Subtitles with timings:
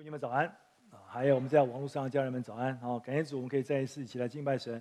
[0.00, 0.46] 弟兄们早安
[0.90, 0.96] 啊！
[1.06, 2.98] 还有我们在网络上的家人们早安啊！
[3.00, 4.80] 感谢主，我们可以再一次一起来敬拜神。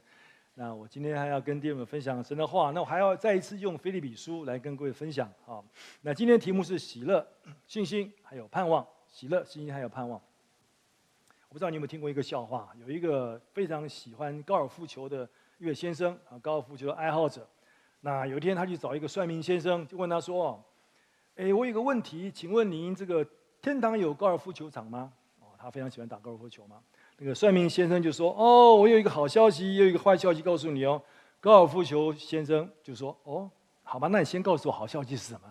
[0.54, 5.62] 那我今天还要跟弟兄们分享神的话，那我还要再一次用腓立比书来跟各位分享啊。
[6.04, 7.28] 那今天题目是喜乐、
[7.68, 8.88] 信心还有盼望。
[9.10, 10.18] 喜乐、信心还有盼望。
[11.50, 17.46] 我不知道你有没有听过一个笑话，有一个非常喜欢高尔夫球的一位先生啊，高尔夫球的爱好者。
[18.00, 20.64] 那有一天他去找一个算命先生，就问他说
[21.36, 23.28] ：“哎，我有个问题，请问您这个。”
[23.62, 25.12] 天堂有高尔夫球场吗？
[25.42, 26.78] 哦，他非常喜欢打高尔夫球嘛。
[27.18, 31.02] 那个算命先生就说：“哦，我有一个好消息，有一个坏消息告诉你哦。”
[31.42, 33.50] 高尔夫球先生就说：“哦，
[33.84, 35.42] 好吧，那你先告诉我好消息是什么？”，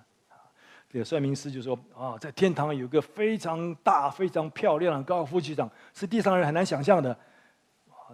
[0.89, 7.15] 这个算命师就说：“啊，在天堂有一个非常大、非常漂亮的高尔夫球场，是地上人很难想象的。”，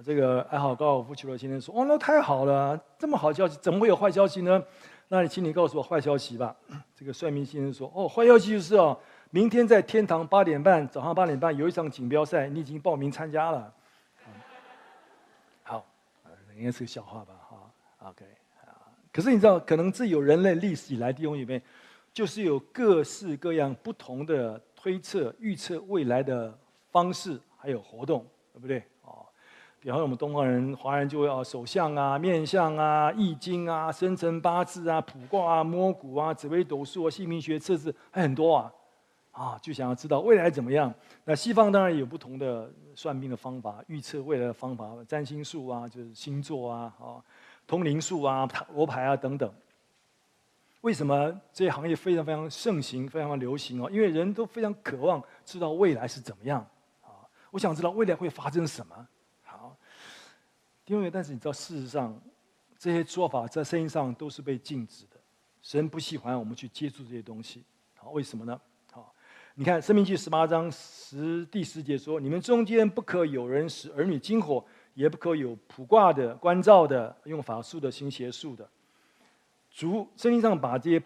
[0.04, 4.60] 这个爱好高尔夫球的先生说：“哦，那太好了，这么好消息，怎么会有坏消息呢？
[5.06, 6.56] 那你请你告诉我坏消息吧。”
[6.92, 8.98] 这个算命先生说：“哦，坏消息就是哦。”
[9.34, 13.74] 明天在天堂八点半，早上八点半有一场锦标赛，你已经报名参加了。
[15.64, 15.84] 好，
[16.56, 17.34] 应该是个笑话吧？
[17.50, 18.24] 哈，OK。
[19.12, 21.60] 可是你知道，可能自有人类历史以来弟兄姐妹，
[22.12, 26.56] 就是有各式各样不同的推测、预测未来的
[26.92, 28.84] 方式，还有活动，对不对？
[29.02, 29.26] 哦，
[29.80, 38.72] 比方说我们东方人、华人就会啊，手相啊、面相啊、易经啊、生辰八字啊、卜卦啊、摸骨啊、紫微斗数啊、姓名学测试，还很多啊。
[39.34, 40.94] 啊，就想要知道未来怎么样？
[41.24, 47.18] 那西方当然有不同的算命的方法，预测未来的方法，占星术啊，就是星座啊，啊，
[47.66, 49.52] 通灵术啊，塔罗牌啊等等。
[50.82, 53.90] 为什么这些行业非常非常盛行，非常非常流行哦？
[53.90, 56.64] 因为人都非常渴望知道未来是怎么样
[57.02, 57.26] 啊！
[57.50, 59.08] 我想知道未来会发生什么。
[59.42, 59.76] 好，
[60.86, 62.16] 因为但是你知道，事实上
[62.78, 65.16] 这些做法在圣经上都是被禁止的。
[65.60, 67.64] 神不喜欢我们去接触这些东西。
[67.96, 68.60] 好，为什么呢？
[69.56, 78.68] 你看《生命记》十八章十第十节说：“你们中间不可有人使儿女经火，也不可有卜卦的、观照的、用法术的、行邪术的。”
[79.70, 81.00] 主圣经上把这些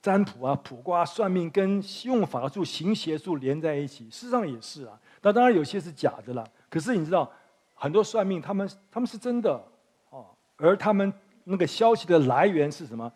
[0.00, 5.00] 占卜啊、卜卦、算命跟用法术、行邪术连在一起，事实上也是啊。
[5.20, 6.44] 那当然有些是假的了。
[6.68, 7.30] 可是你知道，
[7.76, 9.64] 很多算命他们他们是真的
[10.10, 10.26] 哦，
[10.56, 11.12] 而他们
[11.44, 13.12] 那个消息的来源是什么？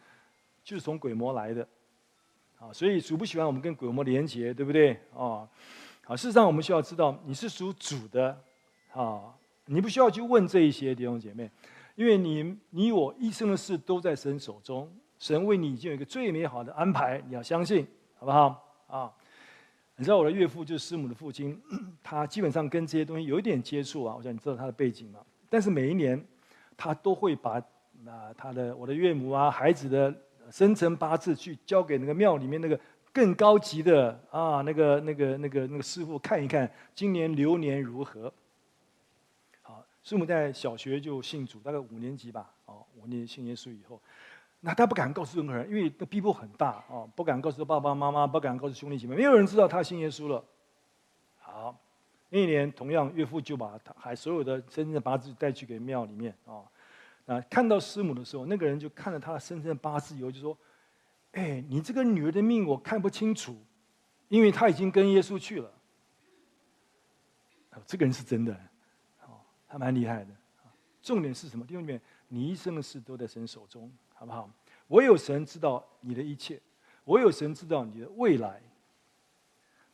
[0.63, 1.67] 就是从鬼魔来的。
[2.73, 4.93] 所以主不喜欢我们跟鬼魔连结，对不对？
[5.15, 5.49] 啊，
[6.05, 8.39] 好，事实上我们需要知道你是属主的，
[8.93, 9.35] 啊，
[9.67, 11.51] 你不需要去问这一些弟兄姐妹，
[11.95, 17.87] 因为你你我一生的事都在神手中，神为你已经有一个最美好的安排，你要相信，
[18.19, 18.63] 好不好？
[18.87, 19.13] 啊，
[19.97, 21.61] 你知道我的岳父就是师母的父亲，
[22.03, 26.25] 他基本上跟这些东西有一点接触啊，我想你知道他的背景嘛，但是每一年
[26.77, 27.53] 他都会把
[28.07, 30.15] 啊他的我的岳母啊孩子的。
[30.51, 32.79] 生辰八字去交给那个庙里面那个
[33.13, 38.33] 更高级的啊，那个那个那个那个师傅看一看，今年流年如何？
[39.63, 44.01] 好，师母在小学就信主，大概五年级吧，哦，五年信耶稣以后，
[44.61, 50.45] 那他不敢告诉任何人，因为那逼迫很大哦，不敢告诉爸爸妈妈，不敢告诉兄弟姐妹，没有人知道他信耶稣了。
[51.39, 51.79] 好，
[52.29, 56.61] 那一年同样岳父就把他还所有的生辰八字带去给庙里面啊。
[57.27, 60.57] 啊，看到师母的时候，那个人就看了他的生辰八字以后，就说
[61.33, 63.57] ：“哎，你这个女儿的命我看不清楚，
[64.29, 65.71] 因为她已经跟耶稣去了。”
[67.85, 68.55] 这个人是真的，
[69.25, 69.37] 哦，
[69.69, 70.31] 他蛮厉害的。
[71.03, 71.67] 重点是什么？
[71.67, 74.51] 弟兄们，你一生的事都在神手中，好不好？
[74.89, 76.61] 唯有神知道你的一切，
[77.05, 78.63] 唯有神知道你的未来。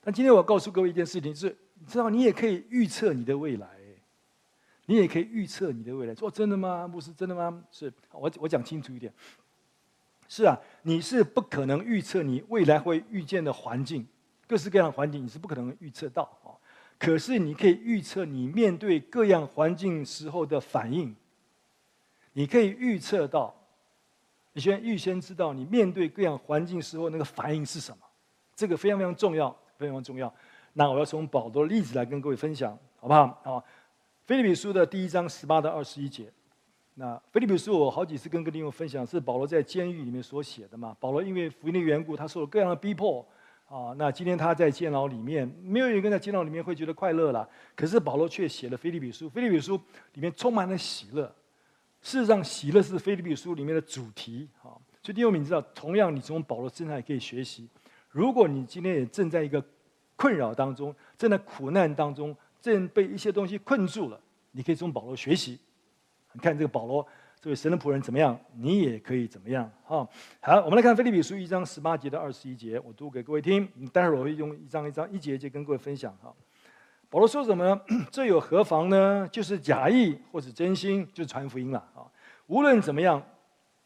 [0.00, 3.68] 但今天我要告诉各位一件事情，是，你知道你也可以预测你的未来。
[4.86, 6.14] 你也可以预测你的未来。
[6.14, 6.88] 说真的吗？
[6.88, 7.62] 不是真的吗？
[7.70, 9.12] 是我我讲清楚一点。
[10.28, 14.06] 是啊，你是不可能预测你未来会遇见的环境，
[14.46, 16.56] 各式各样的环境你是不可能预测到啊。
[16.98, 21.14] 可是你可以预测你面对各样环境时候的反应。
[22.32, 23.54] 你可以预测到，
[24.54, 27.98] 你先预先知道你面对各样环境时候那个反应是什么。
[28.56, 30.32] 这个非常非常重要，非常重要。
[30.72, 33.22] 那我要从保罗的例子来跟各位分享，好不好？
[33.44, 33.62] 啊。
[34.24, 36.30] 腓立比书的第一章十八到二十一节，
[36.94, 40.96] 那腓立比书我好几次跟各位弟兄分享，是保罗在监狱里面所写的嘛。
[41.00, 43.26] 保罗因为福音的缘故，他受了各样的逼迫
[43.66, 43.92] 啊。
[43.98, 47.48] 那今天他在监牢里面，没有一个人在监牢里面会觉得快乐了。
[47.74, 49.74] 可是保罗却写了腓立比书，腓立比书
[50.14, 51.24] 里面充满了喜乐。
[52.00, 54.70] 事实上，喜乐是腓立比书里面的主题啊。
[55.02, 57.68] 所以弟兄们，知道，同样你从保罗身上也可以学习。
[58.08, 59.60] 如果你今天也正在一个
[60.14, 62.36] 困扰当中，正在苦难当中。
[62.62, 64.18] 正被一些东西困住了，
[64.52, 65.58] 你可以从保罗学习。
[66.32, 67.06] 你看这个保罗，
[67.40, 69.70] 这位神的仆人怎么样，你也可以怎么样。
[69.84, 70.08] 哈，
[70.40, 73.68] 好，我们来看腓立比书一章十八节到二十一节，我读给各位听。
[73.92, 76.16] 待会儿我会用一章一章一节一节跟各位分享。
[76.22, 76.32] 哈，
[77.10, 77.80] 保罗说什么呢？
[78.10, 79.28] 这有何妨呢？
[79.30, 82.08] 就是假意或者真心，就是传福音了啊！
[82.46, 83.22] 无论怎么样，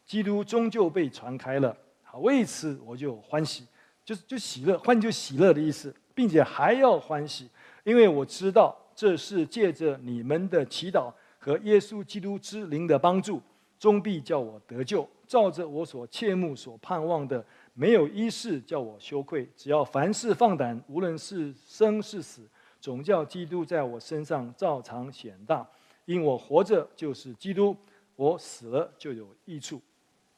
[0.05, 1.77] 基督终究被传开了。
[2.05, 3.67] 好，为此我就欢喜，
[4.05, 7.51] 就是就喜乐，欢就喜乐的意思，并且还要欢喜，
[7.87, 13.41] 因为我知道这是借着你们的祈祷和耶稣基督之灵的帮助，
[13.79, 15.09] 终必叫我得救。
[15.25, 17.45] 照着我所切慕所盼望的，
[17.75, 19.49] 没有一事叫我羞愧。
[19.57, 22.43] 只要凡事放胆，无论是生是死。
[22.81, 25.65] 总叫基督在我身上照常显大，
[26.07, 27.77] 因我活着就是基督，
[28.17, 29.81] 我死了就有益处，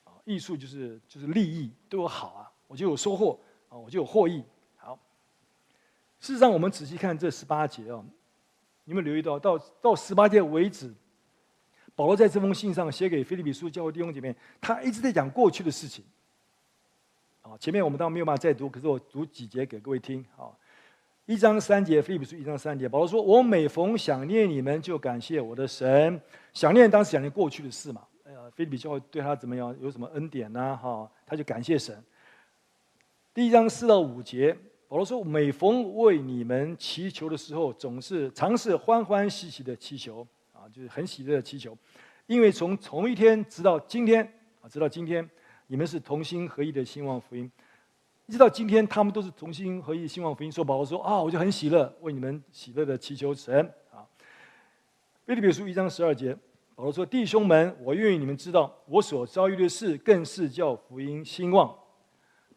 [0.05, 3.39] 啊，益处就是就是利益，对我好啊，我就有收获
[3.71, 4.43] 啊，我就有获益。
[6.21, 8.05] 事实上我们仔细看这十八节啊，
[8.85, 10.93] 你们留意到到到十八节为止，
[11.95, 16.05] 保罗在这封信上写给腓立比书教会弟兄姐妹，他一直在讲过去的事情。
[17.43, 20.51] 啊，前面我们当然没有办法再读，可是我读几节给各位听啊。
[21.25, 26.21] 一章三节，腓立比书一章三节，保罗说：“我每逢想念你们，就感谢我的神。
[26.53, 29.77] 想念当时想念过去的事嘛，哎呀，腓立比教会对他怎么样？
[29.81, 30.77] 有什么恩典呢？
[30.83, 32.03] 哈，他就感谢神。
[33.35, 34.57] 第一章四到五节，
[34.89, 41.77] 保罗说：每逢为你们祈求的时候，总是尝试欢欢喜喜的祈求啊，就是很喜乐的祈求，
[42.27, 44.25] 因为从同一天直到今天
[44.63, 45.29] 啊，直到今天，
[45.67, 47.51] 你们是同心合意的兴旺福音。”
[48.25, 50.51] 一直到今天，他们都是同心合意，兴旺福音。
[50.51, 53.61] 说保罗说啊，我就很喜乐，为你们喜乐的祈求神
[53.91, 54.05] 啊。
[55.27, 56.35] 腓立比书一章十二节，
[56.75, 61.75] 保罗说：“弟兄们，我愿意你们知道，我所遭遇的事，更是叫福音兴旺。”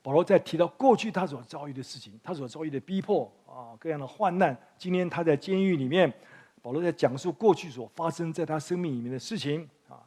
[0.01, 4.57] 保罗在提到过去他所遭遇的事情，他所遭遇的逼迫啊，各样的患难。
[4.77, 6.11] 今天他在监狱里面，
[6.61, 10.01] 保罗在讲述过去所发生在他生命里面的事情啊。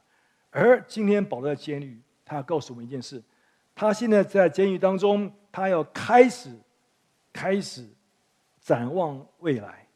[0.51, 3.23] 而今天保罗在监狱，他要告诉我们一件事。
[3.75, 6.57] 他现在在监狱当中，他要开始，
[7.33, 7.89] 开始
[8.61, 9.87] 展望未来。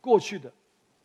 [0.00, 0.50] 过去的，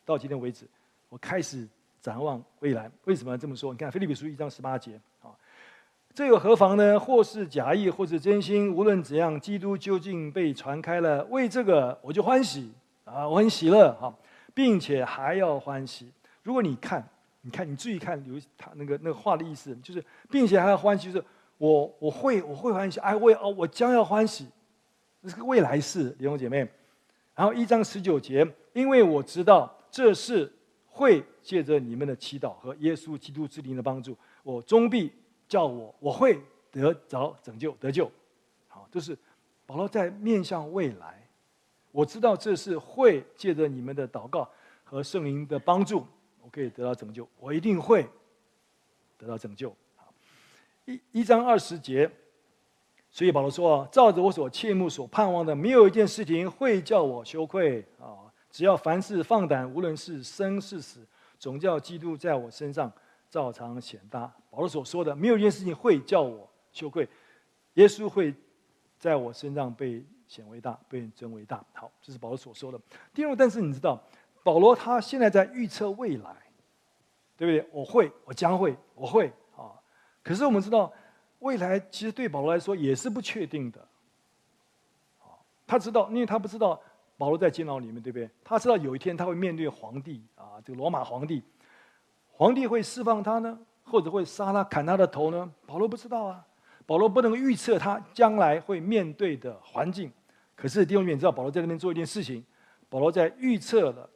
[0.05, 0.65] 到今天为止，
[1.09, 1.67] 我开始
[1.99, 2.89] 展望未来。
[3.05, 3.73] 为什么要这么说？
[3.73, 4.99] 你看《腓立比书》一章十八节，
[6.13, 6.99] 这又何妨呢？
[6.99, 11.23] 或是假意，或是真心，无论怎样，基督究竟被传开了。
[11.25, 12.71] 为这个，我就欢喜
[13.03, 14.13] 啊，我很喜乐哈，
[14.53, 16.11] 并且还要欢喜。
[16.43, 17.07] 如果你看，
[17.41, 21.25] 你看，你注意看，留他那个那个话的意思，就是并且还要欢喜，就是。
[21.59, 24.47] 我我会我会欢喜，哎，我哦，我将要欢喜，
[25.21, 26.67] 这是个未来式，弟兄姐妹。
[27.35, 30.51] 然后一章十九节，因为我知道这是
[30.87, 35.09] 会借着你们的祈祷和耶稣基督之灵的帮助，我终必
[35.53, 36.41] 叫我我会
[36.71, 38.09] 得着拯救得救。
[38.67, 39.15] 好，就是
[39.67, 41.29] 保罗在面向未来，
[41.91, 44.49] 我知道这是会借着你们的祷告
[44.83, 46.07] 和圣灵的帮助，
[46.41, 48.09] 我可以得到拯救，我一定会
[49.15, 49.71] 得到拯救。
[50.85, 52.09] 一一章二十节，
[53.11, 58.25] 所以保罗说：“照着我所切慕所盼望的，没有一件事情会叫我羞愧啊！
[58.49, 61.07] 只要凡事放胆，无论是生是死，
[61.37, 62.91] 总叫基督在我身上
[63.33, 67.09] 照常显大。”保罗所说的，没有一件事情会叫我羞愧，
[67.73, 68.31] 耶稣会
[68.99, 71.65] 在我身上被显为大，被尊为大。
[71.73, 72.79] 好，这是保罗所说的。
[73.11, 73.99] 第二，但是你知道，
[74.43, 76.35] 保罗他现在在预测未来，
[77.35, 77.67] 对不对？
[77.73, 79.73] 我会，我将会，我会啊。
[80.21, 80.93] 可是我们知道，
[81.39, 83.83] 未来其实对保罗来说也是不确定的。
[85.65, 86.79] 他知道，因为他不知道
[87.17, 88.29] 保罗在监牢里面，对不对？
[88.43, 91.41] 他知道有一天他会面对皇帝啊，这个罗马皇帝，
[92.35, 95.49] 皇帝会释放他呢，或者会杀他、砍他的头呢？
[95.65, 96.45] 保罗不知道啊，
[96.85, 100.11] 保罗不能预测他将来会面对的环境。
[100.55, 102.43] 可是弟兄们知道，保罗在那边做一件事情，
[102.89, 104.09] 保罗在预测了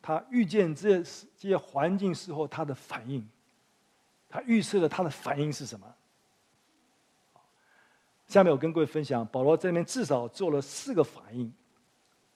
[0.00, 3.26] 他遇见这这些环境时候他的反应。
[4.28, 5.86] 他预测了他的反应是什么？
[8.26, 11.52] 下面我跟各位分享，保罗在那边至少做了四个反应。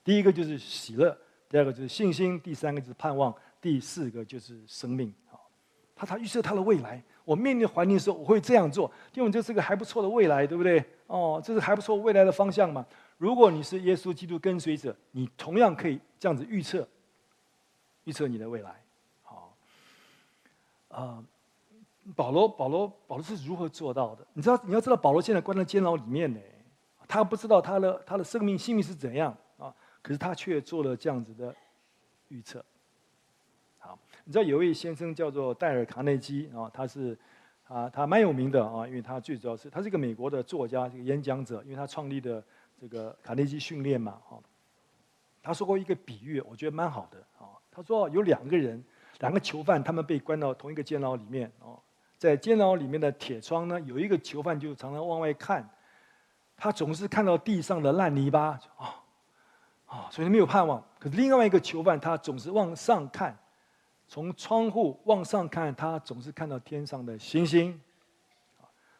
[0.05, 1.17] 第一个就是喜乐，
[1.49, 5.13] 第二个就是信心，第三个就是盼望，第四个就是生命。
[5.97, 10.85] 他他预测他的未来，我面临环境的时候，我会这样做，因为这是个还不错的未来，对不对？
[11.07, 12.85] 哦，这是还不错未来的方向嘛。
[13.17, 16.87] 如果你是耶稣基督跟随者，你同样可以这样子预测，
[18.05, 18.79] 预测你的未来。
[19.23, 19.57] 好，
[20.89, 21.25] 啊、
[22.15, 24.27] 保罗，保罗，保罗是如何做到的？
[24.35, 26.39] 你知道，你要知道，保罗现在关在监牢里面呢，
[27.09, 31.55] 他不知道他的他的生命性命是怎样啊，可是他却做了这样子的
[32.29, 32.63] 预测。
[34.29, 37.17] 你知道有位先生叫做戴尔·卡内基啊，他是
[37.69, 42.43] 啊，他蛮有名的啊，因为他最主要是他是一个美国的作家，这个演讲者，因为他创立的
[42.81, 44.37] 这个卡内基训练嘛，哈。
[45.41, 47.55] 他说过一个比喻，我觉得蛮好的啊。
[47.71, 48.83] 他说有两个人，
[49.21, 51.79] 两个囚犯，他们被关到同一个监牢里面哦。
[52.19, 55.69] 在监牢里面的铁窗呢，有一个囚犯就常常往外看，
[56.57, 59.05] 他总是看到地上的烂泥巴，啊，
[59.87, 60.85] 啊，所以没有盼望。
[60.99, 63.39] 可是另外一个囚犯，他总是往上看，
[64.07, 67.81] 从窗户往上看，他总是看到天上的星星。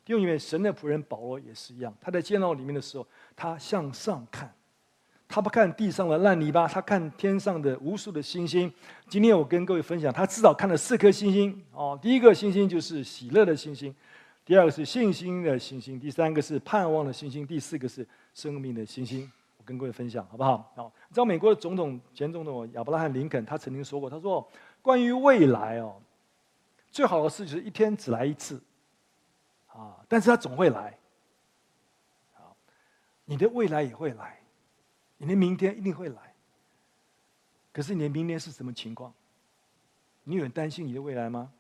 [0.05, 4.55] 因为神的仆人保罗也是一样，他在监牢里面的时候，他向上看，
[5.27, 8.73] 他不看地上的烂泥巴，他看天上的无数的星星。
[9.09, 11.99] 今天我跟各位分享，他至少看了四颗星星哦。
[12.01, 13.93] 第一个星星就是喜乐的星星，
[14.45, 19.29] 第二个是信心的星星，第三个是盼望的星星，第四个是生命的星星。
[19.59, 20.73] 我跟各位分享好不好？
[20.77, 24.49] 好，你知道美国的总统前总统亚伯拉罕林肯，他曾经说过，他说
[24.87, 26.01] 关于未来哦，
[26.93, 28.63] 最好的事就是一天只来一次。
[29.67, 29.97] 啊！
[30.09, 30.97] 但是他总会来。
[33.25, 34.39] 你的未来也会来，
[35.17, 36.33] 你的明天一定会来。
[37.73, 39.13] 可是你的明天是什么情况？
[40.23, 41.51] 你有很担心你的未来吗？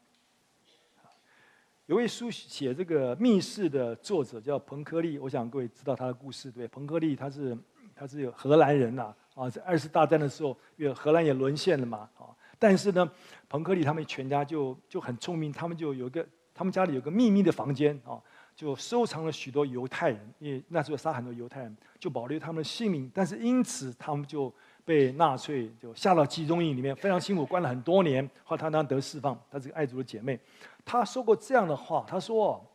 [1.86, 6.68] 有位书写这个密室的作者叫彭柯利，我想各位知道他的故事，对？
[6.68, 7.58] 彭柯利他是
[7.92, 13.10] 他是有荷兰人呐，啊，在二次大战的时候，因为荷兰也沦陷了嘛，啊，但是呢，
[13.48, 16.26] 彭克利他们全家就就很聪明，他们就有个。
[16.58, 18.16] 他们家里有个秘密的房间啊，
[18.54, 23.10] 就收藏了许多犹太人，因为那时候杀很多犹太人，就保留他们的性命。
[23.12, 24.50] 但是因此，他们就
[24.82, 28.26] 被纳粹就下到集中营里面，非常辛苦，关了很多年。
[28.42, 30.40] 后来他当得释放，他是个爱主的姐妹，
[30.82, 32.66] 她说过这样的话：她说，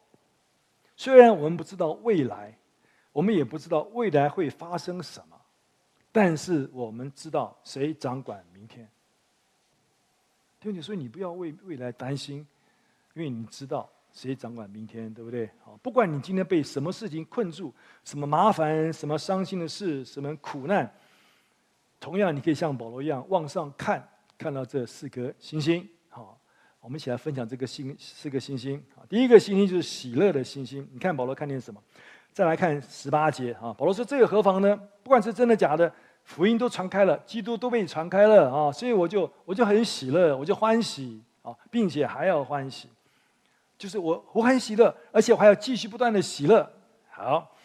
[0.96, 2.56] 虽然我们不知道未来，
[3.12, 5.36] 我们也不知道未来会发生什么，
[6.12, 8.88] 但是我们知道谁掌管明天。
[10.62, 12.46] 弟兄姐妹，所以你不要为未来担心。
[13.16, 15.50] 因为你知道谁掌管明天，对不对？
[15.66, 17.74] 好，不管你今天被什么事情困住，
[18.06, 20.90] 什么麻烦，什么伤心的事，什么苦难，
[22.00, 25.86] 同样你可以像保罗一样往上看，看到这四颗星星。
[26.10, 26.40] 好，
[26.80, 28.82] 我们一起来分享这个星四个星星。
[28.96, 30.88] 啊第一个星星就是喜乐的星星。
[30.94, 31.82] 你看保罗看见什么？
[32.32, 34.78] 再来看十八节啊，保罗说：“这个何妨呢？
[35.04, 42.90] 不管是真的假的，福音都传开了，基督都被传开了啊，所以我就我就很喜乐，我就欢喜啊，并且还要欢喜。”
[43.78, 46.72] 就是我，我很喜乐，而且我还要继续不断的喜乐。
[47.10, 47.56] 好，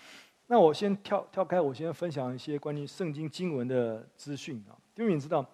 [0.46, 4.72] 那我先跳跳开，我先分享一些关于圣经经文的资讯啊。
[4.94, 5.44] 因为你知道，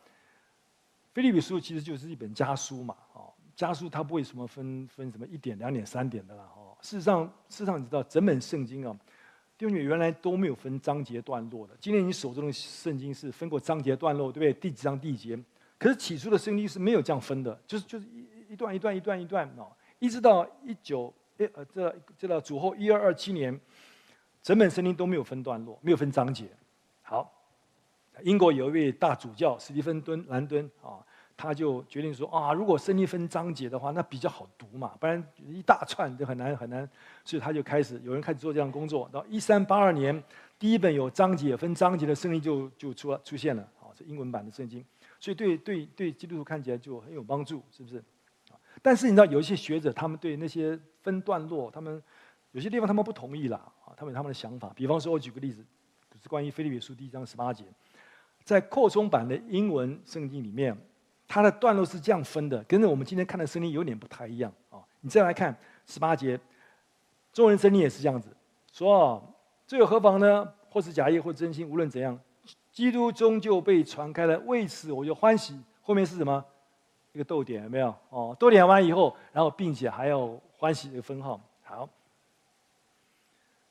[1.13, 6.77] 腓利比书其实就是一本家书嘛，哦，家书它不会什么分分什么一点、两点、三点的啦，哦。
[6.81, 8.97] 事实上，事实上你知道，整本圣经啊，
[9.69, 11.75] 因为原来都没有分章节段落的。
[11.79, 14.53] 今天你手中的圣经是分过章节段落，对不对？
[14.55, 15.45] 第几章第几节？
[15.79, 19.71] 可是起初的圣经是没有这样分的，就是就是一一段一段一段一段哦。
[20.01, 21.15] 一直到一九
[21.55, 23.57] 呃这这到主后一二二七年，
[24.43, 26.49] 整本圣经都没有分段落，没有分章节。
[27.03, 27.33] 好，
[28.25, 30.99] 英国有一位大主教史蒂芬敦兰敦啊，
[31.37, 36.89] 他就决定说啊，如果圣经分章节的话，那比较好读嘛，不然一大串就很难很难。
[37.25, 39.09] 所以他就开始有人开始做这样工作。
[39.13, 40.23] 到一三八二年，
[40.59, 44.85] 第一本有章节分章节的圣经就就出出现了，啊，是英文版的圣经。
[45.19, 48.03] 所以对对对基督徒看起来就很有帮助，是不是？
[48.81, 52.03] 但是你知道，有一些学者，他们对那些分段落，他们
[52.51, 54.73] 有些地方他们不同意啦啊，他们有他们的想法。
[54.75, 55.65] 比方说，我举个例子，
[56.11, 57.65] 就是关于腓立比书第一章十八节，
[58.43, 60.77] 在扩充版的英文圣经里面，
[61.33, 64.79] 它的段落是这样分的，跟着我们今天看的圣经有点不太一样啊。
[65.01, 66.39] 你再来看十八节，
[67.33, 68.29] 中文圣经也是这样子
[68.71, 69.35] 说
[69.67, 70.47] ：“这有何妨呢？
[70.69, 72.21] 或是假意，或真心，无论怎样，
[72.71, 76.45] 基督终究被传开了，为此我就欢喜。”后面是什么？
[77.13, 77.97] 一个逗点有没有？
[78.11, 81.41] 哦，逗点完以后，然后并且还要欢喜的分号。
[81.63, 81.89] 好，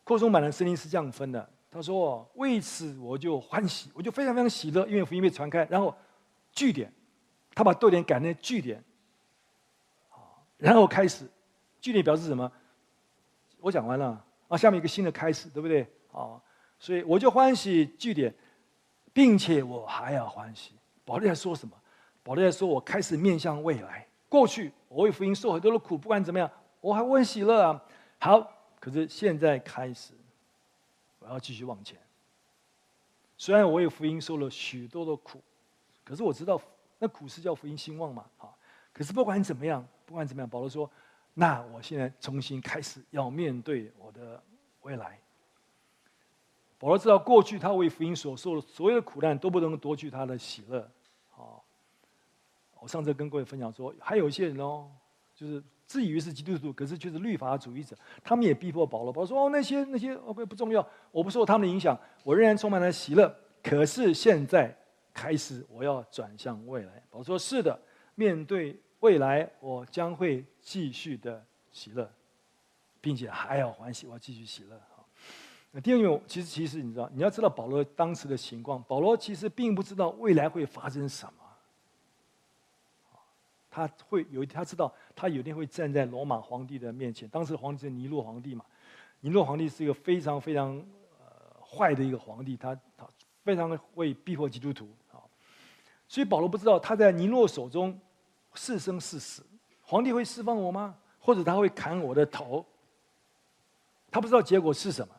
[0.03, 1.47] 扩充版的圣经是这样分的。
[1.69, 5.95] 他说：“为此我就欢喜，我就非常非常喜乐，因为福音被传开。”然后
[6.51, 6.91] 句点，
[7.53, 8.83] 他把逗点改成句点。
[10.57, 11.29] 然后开始，
[11.79, 12.51] 句点表示什么？
[13.59, 15.81] 我讲完了啊，下面一个新的开始，对不对？
[16.11, 16.41] 啊，
[16.79, 18.33] 所以我就欢喜句点，
[19.13, 20.73] 并且我还要欢喜。
[21.03, 21.75] 保罗在说什么？
[22.23, 24.07] 保罗在说：“我开始面向未来。
[24.29, 27.83] 过去我为福音受很多的苦，不管怎么样，我还很喜乐啊。
[28.19, 28.39] 好，
[28.79, 30.13] 可是现在开始，
[31.17, 31.97] 我要继续往前。
[33.35, 35.41] 虽然我为福音受了许多的苦，
[36.03, 36.61] 可是我知道
[37.01, 38.23] 那苦是叫福音兴旺嘛。
[38.37, 38.55] 好，
[38.93, 40.87] 可是不管怎么样，不管怎么样，保罗说：
[41.33, 44.39] 那我现在重新开始要面对我的
[44.83, 45.19] 未来。
[46.77, 50.87] 保罗知道过去他为福音所受的所有的苦难都不能夺去他的喜乐。”
[51.31, 51.65] 好
[52.79, 54.87] 我上次跟各位分享说，还有一些人哦，
[55.35, 57.95] 就是自以为是基督徒，可是却是律法主义者。
[58.23, 63.35] 他们也逼迫保罗，保罗说：“哦，那些那些，OK 不重要，我不受他们的影响，我仍然充满了喜乐。
[63.63, 64.75] 可是现在
[65.13, 67.79] 开始，我要转向未来。”保罗说：“是的，
[68.15, 72.09] 面对未来，我将会继续的喜乐，
[72.99, 75.07] 并且还要欢喜，我要继续喜乐。”好，
[75.71, 81.33] 那第二点，其实其实你知道，你要知道保罗当时的情况，保罗其实并不知道未来会发生什么。
[83.73, 87.29] 他会有，他知道他有一天会站在罗马皇帝的面前。
[87.29, 88.65] 当时皇帝是尼禄皇帝嘛？
[89.21, 90.75] 尼禄皇帝是一个非常非常
[91.19, 93.07] 呃坏的一个皇帝，他他
[93.45, 94.89] 非常的会逼迫基督徒。
[96.11, 97.97] 所以保罗不知道他在尼诺手中
[98.53, 99.41] 是生是死，
[99.81, 100.93] 皇帝会释放我吗？
[101.21, 102.65] 或者他会砍我的头？
[104.11, 105.13] 他不知道结果是什么。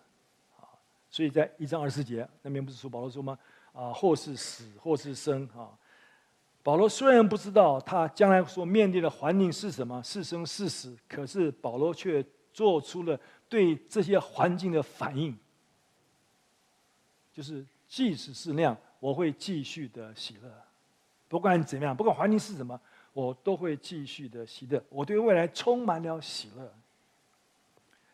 [0.59, 0.69] 啊
[1.09, 3.39] 所以在一章二十节那边不是说保罗说吗？
[3.73, 5.73] 啊，或是死，或是生啊。
[6.63, 12.23] 保罗虽然不知道他将来所面对的环境是什么，是生是死，可是保罗却
[12.53, 13.19] 做出了
[13.49, 15.35] 对这些环境的反应，
[17.33, 20.62] 就是即使是那样，我会继续的喜乐，
[21.33, 22.79] 不管怎么样，不管环境是什么，
[23.15, 26.71] 我都会继续的喜乐，我对未来充满了喜乐。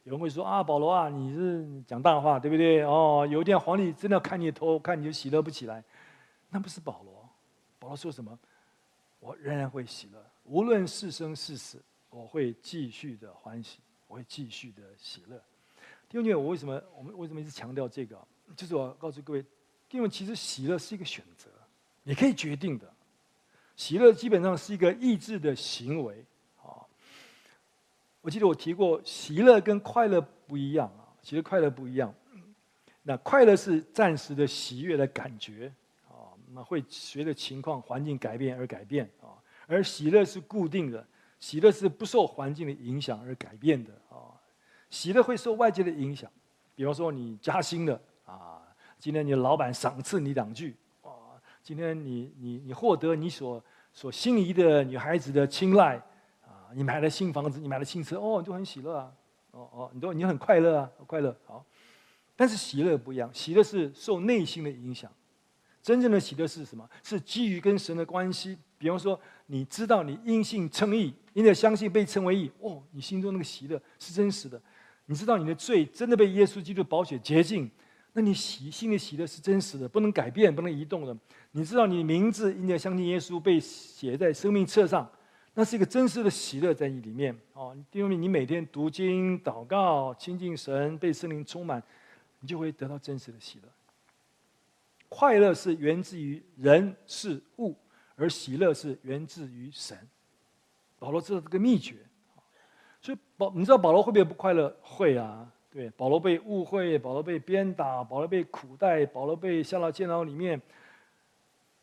[0.05, 2.85] 有人会说啊，保罗啊，你是讲大话，对不对？
[2.85, 5.83] 哦，有一天皇帝真的要砍你的头，看你就喜乐不起来，
[6.49, 7.29] 那不是保罗。
[7.81, 8.39] 保罗说什么？
[9.19, 15.37] 我仍然会喜乐，无论是生是死，我会继续的欢喜，我会继续的喜乐。
[16.09, 18.17] 弟兄姐妹，我为什么我们为什么一直强调这个？
[18.55, 19.45] 就是我告诉各位，
[19.91, 21.51] 因为其实喜乐是一个选择，
[22.05, 22.89] 你可以决定的。
[23.79, 26.27] 喜乐基本上是一个意志的行为。
[26.61, 26.85] 啊
[28.21, 31.15] 我记得我提过，喜乐跟快乐不一样啊。
[31.23, 32.13] 其实快乐不一样，
[33.05, 35.73] 那快乐是暂时的喜悦的感觉
[36.09, 39.39] 啊，那会随着情况、环境改变而改变啊。
[39.67, 41.07] 而喜乐是固定的，
[41.39, 44.35] 喜乐是不受环境的影响而改变的啊。
[44.91, 46.29] 喜乐会受外界的影响，
[46.75, 48.61] 比方说你加薪了啊，
[48.99, 50.77] 今天你的老板赏赐你两句，
[51.63, 53.63] 今天你你你获得你所
[53.93, 55.97] 所心仪的女孩子的青睐。
[56.43, 59.11] 啊你买了新房子，你买了新车，哦，你就很喜乐啊，
[59.53, 61.65] 哦哦，你都你很快乐啊，快乐好。
[62.37, 65.11] 但是喜乐不一样，喜乐是受内心的影响。
[65.83, 66.87] 真正的喜乐是什么？
[67.03, 68.59] 是基于跟神的关系。
[68.77, 74.61] 比方说，你知道你因信称义，因着相信被称为义，哦，你心中那个喜乐是真实的。
[75.07, 77.71] 你知道你的罪真的被耶稣基督宝血洁净，
[78.13, 81.17] 那你喜心的喜乐是真实的，不能改变，不能移动的。
[81.53, 85.09] 你知道你的名字因着相信耶稣被写在生命册上。
[85.55, 91.83] 那是一个真实的喜乐在你里面哦，因为你每天读经、祷告、亲近神、被圣灵充满，
[92.39, 93.69] 你就会得到真实的喜乐。
[95.09, 97.75] 快乐是源自于人事物，
[98.15, 99.99] 而喜乐是源自于神。
[101.01, 101.97] 保罗知道这个秘诀，
[103.03, 104.77] 所以保你知道保罗会不会不快乐？
[104.81, 110.61] 会啊，对，保罗被误会，保罗被鞭打，保罗被苦待，保罗被下到监牢里面。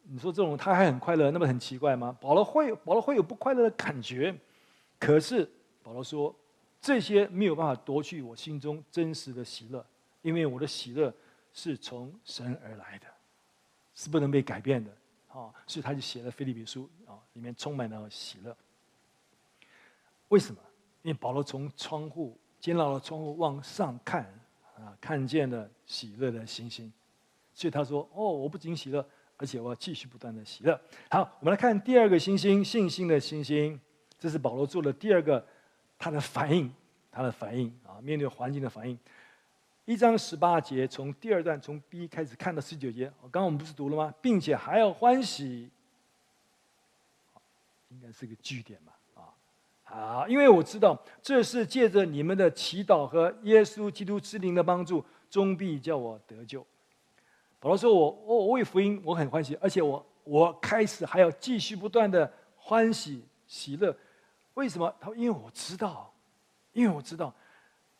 [0.04, 2.14] 你说这种他还很快乐，那么很奇怪吗？
[2.20, 4.36] 保罗会，保罗会有不快乐的感觉，
[5.00, 5.50] 可是
[5.82, 6.36] 保罗说，
[6.82, 9.86] 这些没有办法夺去我心中真实的喜乐，
[10.24, 11.14] 因为我的喜乐
[11.54, 13.08] 是从神而来的，
[13.96, 14.92] 是不能被改变的。
[15.30, 18.54] 啊，所以他就写了腓立比书啊，里面充满了喜乐。
[20.28, 20.60] 为什么？
[21.02, 24.23] 因为保罗从窗户监牢的窗户往上看
[24.75, 26.91] 啊，看见了喜乐的星星，
[27.54, 30.80] 所以他说：“哦，我不仅喜乐。”而且我要继续不断的喜乐。
[31.12, 33.80] 好，我们来看第二个星星，信心的星星。
[34.17, 35.45] 这是保罗做的第二个，
[35.99, 36.73] 他的反应，
[37.12, 38.97] 他的反应啊，面对环境的反应。
[39.84, 43.12] 一章十八节，从第二段从 B 开始看到十九节。
[43.23, 44.12] 刚刚我们不是读了吗？
[44.23, 45.69] 并且还要欢喜，
[47.89, 48.97] 应该是个句点吧？
[49.86, 56.65] 啊，因为我知道这是借着你们的祈祷和耶稣基督之灵的帮助，终必叫我得救。
[57.60, 63.95] 保罗说我：“我我为福音我很欢喜，而且我我开始还要继续不断的欢喜喜乐。
[64.56, 64.93] 为什么？
[65.00, 66.13] 他说：因为我知道，
[66.74, 67.34] 因为我知道。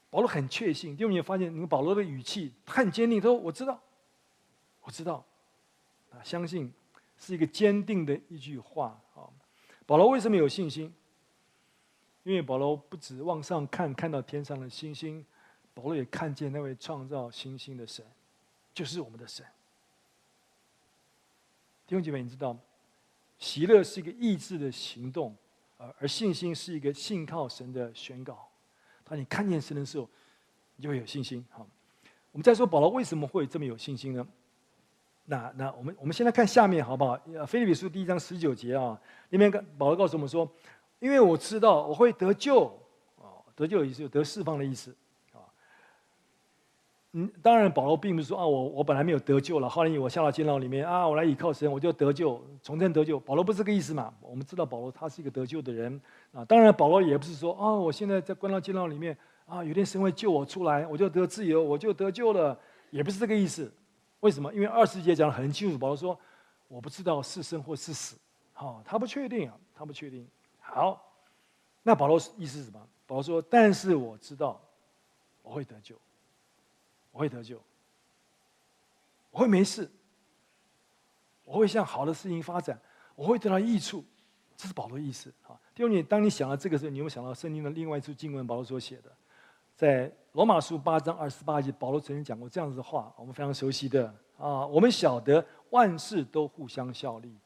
[0.10, 3.20] 保罗很确信，因为你发现，你保罗的语气很坚定。
[3.20, 3.80] 他说：我知道，
[4.82, 5.24] 我知道。
[6.12, 6.72] 啊，相信
[7.18, 9.28] 是一个坚定的一句话啊。
[9.86, 10.94] 保罗为什么有信心？
[12.26, 15.24] 因为保罗不止往上看，看到天上的星星，
[15.76, 18.04] 保罗也看见那位创造星星的神，
[18.74, 19.46] 就是我们的神。”
[21.86, 22.60] 弟兄姐妹，你知道吗，
[23.38, 25.36] 喜乐是一个意志的行动，
[25.78, 28.50] 而而信心是一个信靠神的宣告。
[29.04, 30.10] 当你看见神的时候，
[30.78, 31.46] 你就会有信心。
[31.52, 31.66] 好，
[32.32, 34.28] 我们再说保罗为什么会这么有信心呢？
[35.28, 37.20] 那那我们我们先来看下面好不好？
[37.46, 40.52] 腓立比书第一章十九节啊，里面保罗告诉我们说，
[41.00, 42.64] 因为我知道我会得救，
[43.18, 44.96] 哦，得救也是有得释放的意思。
[45.34, 45.40] 啊
[47.18, 53.18] 嗯，当然，保罗并不是说啊，我我本来没有得救了，后来我下到监牢里面啊，我来倚靠神，我就得救，重生得救。
[53.18, 54.14] 保罗不是这个意思嘛？
[54.20, 56.02] 我们知道保罗他是一个得救的人
[56.34, 56.44] 啊。
[56.44, 62.58] 当然，保罗也不是说啊，我现在在关到监牢里面啊，有天神会救我出来，我就得自由，我就得救了，
[62.90, 63.72] 也不是这个意思。
[64.20, 64.54] 为什么？
[64.54, 66.20] 因为二十节讲的很清楚，保罗说
[66.68, 68.18] 我不知道是生或是死，
[68.52, 70.28] 好，他不确定啊，他不确定。
[70.66, 71.14] 好，
[71.84, 72.80] 那保罗意思是什么？
[73.08, 74.62] 保罗说，但是我知道
[75.42, 75.96] 我会得救，
[77.12, 77.62] 我会得救，
[79.32, 79.90] 我会没事。
[81.44, 82.76] 我会向好的事情发展，
[83.14, 84.04] 我会得到益处，
[84.58, 85.54] 这是保罗意思啊。
[85.76, 89.12] 第二，你当你想到这个时候，你有想到圣经的另外一处经文，保罗所写的，
[89.76, 94.08] 在罗马书八章二十八节，保罗曾经讲过这样子的话，我们非常熟悉的
[94.40, 94.66] 啊。
[94.66, 97.38] 我们晓得万事都互相效力，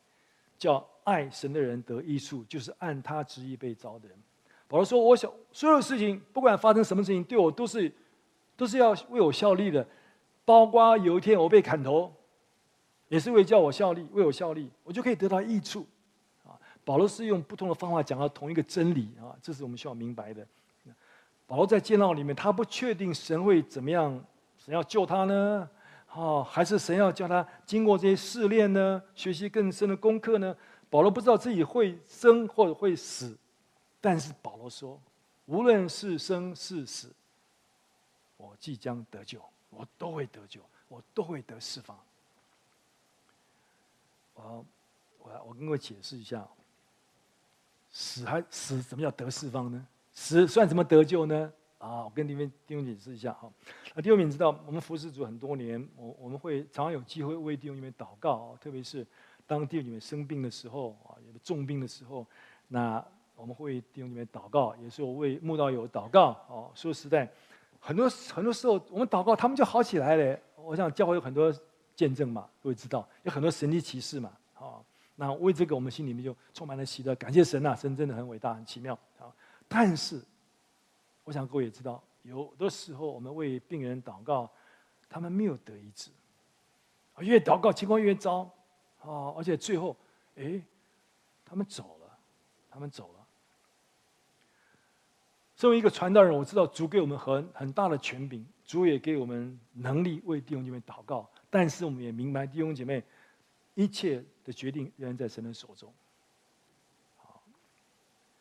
[0.58, 0.77] 叫
[1.10, 4.17] 爱神的人得益处，就是按他旨意被招的人。
[4.67, 7.91] 保罗说：“我想所有事情，不管发生什么事情，对我都是
[8.56, 9.86] 都是要为我效力的，
[10.45, 12.13] 包括有一天我被砍头。”
[13.10, 15.84] 也是为叫我效力，为我效力，我就可以得到益处，
[16.43, 16.54] 啊！
[16.86, 20.45] 保罗是用不同的方法讲到同一个真理啊，这是我们需要明白的。
[21.48, 24.24] 保罗在监牢里面，他不确定神会怎么样，
[24.60, 25.67] 神要救他呢？
[26.06, 30.56] 啊，还是神要叫他经过这些试炼呢，学习更深的功课呢？
[30.89, 33.38] 保罗不知道自己会生或者会死，
[34.02, 34.99] 但是保罗说，
[35.45, 37.12] 无论是生是死，
[38.38, 41.97] 我即将得救，我都会得救，我都会得释放。
[44.36, 44.65] 好，
[45.19, 46.47] 我我跟各位解释一下，
[47.91, 49.86] 死还死怎么叫得释放呢？
[50.13, 51.54] 死算什么得救呢？
[51.78, 53.52] 啊，我跟弟兄弟兄解释一下哈。
[53.93, 59.06] 那弟兄们知道，我们服侍主很多年，我我们会常常有机会为弟兄们祷告，特别是
[59.50, 62.24] 当弟兄们生病的时候啊，有重病的时候，
[62.68, 63.04] 那
[63.36, 66.38] 我们会弟兄们祷告，也是我为慕道友祷告。
[66.48, 67.28] 哦，说实在，
[67.80, 70.40] 很多很多时候我们祷告，他们就好起来了。
[70.58, 71.52] 我想教会有很多。
[71.96, 74.80] 见证嘛，各位知道有很多神迹奇事嘛，啊，
[75.18, 79.28] 那为这个我们心里面就充满了喜乐，感谢神呐，神真的很伟大、很奇妙啊。
[79.68, 80.22] 但是，
[81.26, 84.50] 我想各位也知道，有的时候我们为病人祷告，
[85.10, 86.10] 他们没有得医治，
[87.18, 88.50] 越祷告情况越糟
[89.02, 89.96] 啊，而且最后，
[90.36, 90.62] 哎，
[91.46, 92.18] 他们走了，
[92.70, 93.26] 他们走了。
[95.56, 101.30] 作为一个传道人，我知道主给我们很很大的权柄，主也给我们能力为弟兄姐妹祷告。
[101.50, 103.04] 但是我们也明白，弟兄姐妹，
[103.76, 105.94] 一切的决定仍然在神的手中。
[107.18, 107.42] 好，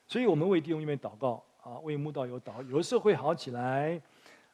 [0.06, 4.00] 所以我们为弟兄姐妹祷告啊，为慕道友祷，有的时候会好起来，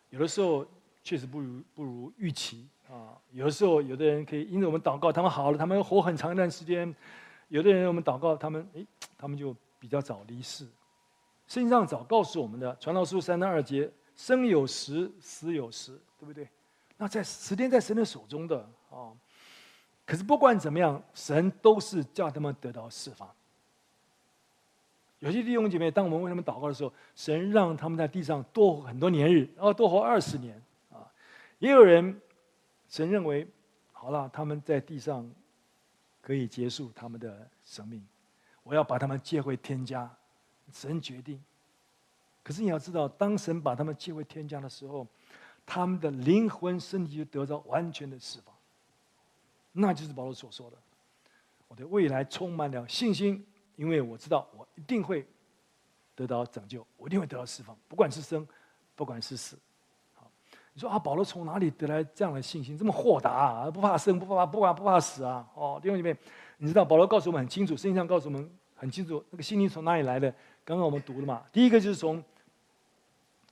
[0.09, 0.67] 有的时候
[1.05, 3.15] 确实不如不如预期啊。
[3.31, 6.93] 有的时候，有的人可以因为我们祷告，他们好了，他们活很长一段时间；
[7.49, 8.87] 有的人我们祷告，他们诶，
[9.17, 10.67] 他们就比较早离世。
[11.47, 16.49] 圣上早告诉我们的，《传道书》三章二节：生有时，死有时，对不对？
[16.97, 19.13] 那在时间在神的手中的啊，
[20.07, 23.29] 可是不管怎么样，神都是叫他们得到释放。
[25.19, 30.61] 有些弟兄姐妹，当我们为他们祷告的时候，神让他们在地上多活很多年日，然后多活二十年。
[31.65, 32.21] 也有人，
[32.89, 33.49] 神认为
[33.91, 35.27] 好了，他们在地上
[36.21, 38.07] 可以结束他们的生命，
[38.63, 40.15] 我要把他们接回天家。
[40.71, 41.43] 神决定。
[42.43, 45.07] 可是你要知道，当神把他们接回天家的时候，
[45.65, 48.55] 他们的灵魂、身体就得到完全的释放，
[49.73, 50.77] 那就是保罗所说的
[51.69, 53.47] ：“我对未来充满了信心，
[53.77, 55.27] 因为我知道我一定会
[56.15, 58.47] 得到拯救，我一定会得到释放，不管是生，
[58.95, 59.59] 不管是死。”
[60.75, 62.77] 你说啊，保罗从哪里得来这样的信心？
[62.77, 65.49] 这么豁达啊，不怕生，不怕不怕不怕死啊？
[65.55, 66.17] 哦，弟兄姐妹，
[66.59, 70.35] 你知道保罗告诉我们很清楚，圣经上告诉我们很清楚，那个信心从哪里来的？
[70.65, 72.23] 刚刚我们读了嘛，第一个就是从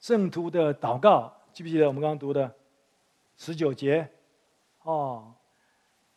[0.01, 1.33] 圣徒的祷告。
[1.53, 2.53] 记不记得我们刚刚读的
[3.37, 4.09] 十九节？
[4.83, 5.33] 哦，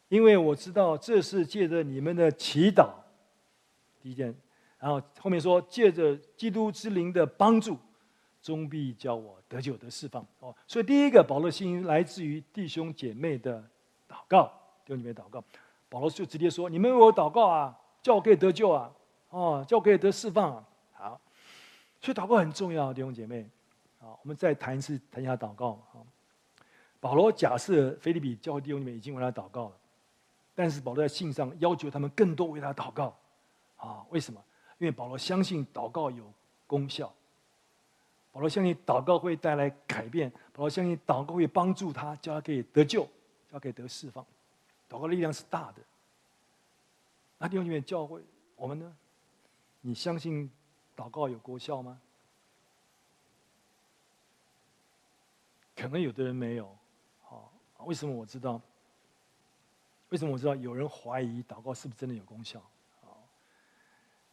[0.07, 2.87] 因为我知道这是借着你们的祈祷，
[4.01, 4.33] 第一件，
[4.79, 7.77] 然后后面说借着基督之灵的帮助，
[8.45, 10.23] 终必叫我得救得释放。
[10.39, 13.59] 哦，所以第一个保罗信来自于弟兄姐妹的
[14.07, 14.45] 祷告，
[14.85, 15.43] 弟兄姐妹祷告，
[15.89, 18.91] 保罗就直接说：你们为我祷告啊，叫我可以得救啊，
[19.31, 20.63] 哦，叫我可以得释放啊。
[20.93, 21.19] 好，
[21.99, 23.49] 所以祷告很重要，弟兄姐妹。
[23.97, 25.79] 好，我们再谈一次，谈一下祷告。
[25.91, 26.05] 好，
[26.99, 29.77] 保罗假设腓立比教会弟兄姐妹已经为他祷告了，
[30.53, 33.11] 但是保罗在信上要求他们更多为他祷告。
[33.77, 34.39] 啊，为什么？
[34.77, 36.31] 因为保罗相信祷告有
[36.67, 37.11] 功效。
[38.35, 40.29] 保罗相信祷告会带来改变。
[40.51, 44.21] 保罗相信祷告会帮助他，叫他可以得救，叫他可以得释放。
[44.89, 45.81] 祷告力量是大的。
[47.37, 48.21] 那弟兄里面教会
[48.57, 48.93] 我们呢？
[49.79, 50.51] 你相信
[50.97, 51.97] 祷告有功效吗？
[55.73, 56.77] 可能有的人没有，
[57.21, 57.49] 好，
[57.85, 58.59] 为什么我知道？
[60.09, 62.61] 为什么我知道有人怀疑祷告是不是真的有功效？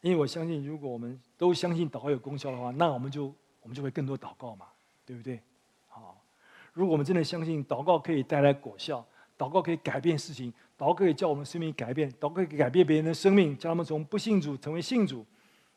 [0.01, 4.66] 因为我相信，如果我们都相信祷告有功效的话，那我们就我们就会更多祷告嘛，
[5.07, 5.40] 对不对？
[5.88, 6.20] 好，
[6.72, 9.05] 如果我们真的相信祷告可以带来果效，
[9.38, 15.25] 祷告可以改变事情，祷告可以叫我们生命改变，祷告可以改变别人的生命，叫他们从不信主成为信主，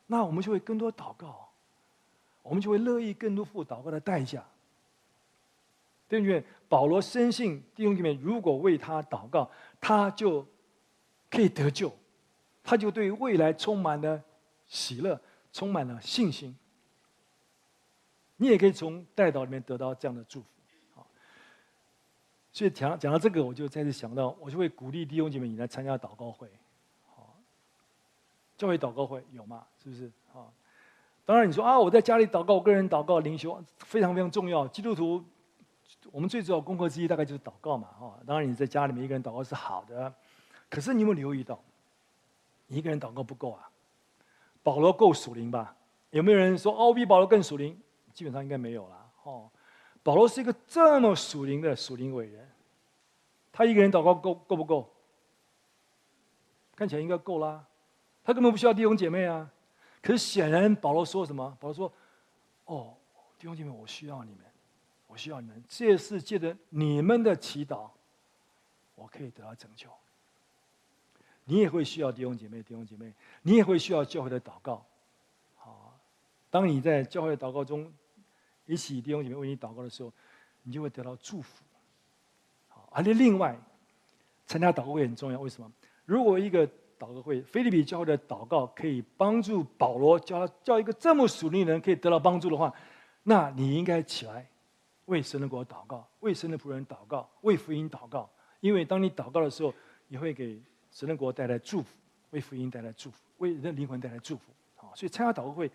[0.06, 1.48] 那我们就会更多祷告，
[2.42, 4.44] 我们就会乐意更多付祷告的代价。
[6.08, 6.40] 对不对？
[6.68, 10.46] 保罗深信弟兄姐妹，如果为他祷告，他就
[11.28, 11.92] 可以得救，
[12.62, 14.22] 他就对未来充满了
[14.68, 15.20] 喜乐，
[15.52, 16.56] 充满了信心。
[18.36, 20.46] 你也可以从代祷里面得到这样的祝福。
[20.94, 21.06] 好，
[22.52, 26.48] 所以讲讲到这个，我就再次想到，我就会鼓励弟兄姐妹你来参加祷告会。
[27.14, 27.36] 好，
[28.56, 29.66] 教会祷告会有吗？
[29.82, 30.10] 是不是？
[30.32, 30.52] 好，
[31.24, 34.66] 当然你说啊，我在家里祷告，我个人祷告灵修非常非常重要。
[34.68, 35.24] 基督徒。
[36.12, 38.18] 我们最主要功课之一大概就是祷告嘛，哈。
[38.26, 40.12] 当然你在家里面一个人祷告是好的，
[40.68, 41.60] 可是你有没有留意到，
[42.66, 43.68] 你一个人祷告不够啊？
[44.62, 45.76] 保罗够属灵吧？
[46.10, 47.80] 有没有人说哦，比保罗更属灵？
[48.16, 49.50] 基本上应该没有了，哦。
[50.02, 52.50] 保罗是一个这么属灵的属灵伟人，
[53.52, 54.90] 他一个人祷告够够不够？
[56.74, 57.62] 看起来应该够啦，
[58.24, 59.52] 他根本不需要弟兄姐妹啊。
[60.00, 61.56] 可是显然保罗说什么？
[61.60, 61.92] 保罗说
[62.64, 62.96] ：“哦，
[63.38, 64.40] 弟兄姐妹，我需要你们。”
[65.08, 67.88] 我需要你们，这是借着你们的祈祷，
[68.96, 69.88] 我可以得到拯救。
[71.44, 74.84] 你也会需要弟兄姐妹，弟兄姐妹，你也会需要教会的祷告。
[75.54, 75.96] 好，
[76.50, 77.90] 当你在教会祷告中，
[78.66, 80.12] 一起弟兄姐妹为你祷告的时候，
[80.62, 81.64] 你就会得到祝福。
[82.68, 83.58] 好，而且另外，
[84.46, 85.40] 参加祷告会很重要。
[85.40, 85.72] 为什么？
[86.04, 86.66] 如果一个
[86.98, 92.72] 祷告会，腓立比教会的祷告可以帮助保罗，叫叫一个这么属灵的人可以得到帮助的话，
[93.22, 94.48] 那你应该起来。
[95.06, 98.28] 为神的国祷告，为神的仆人祷告，为福音祷告。
[98.58, 99.72] 因为当你祷告的时候，
[100.08, 101.96] 你会给神的国带来祝福，
[102.30, 104.52] 为福音带来祝福，为人的灵魂带来祝福。
[104.74, 105.70] 好，所以参加祷告会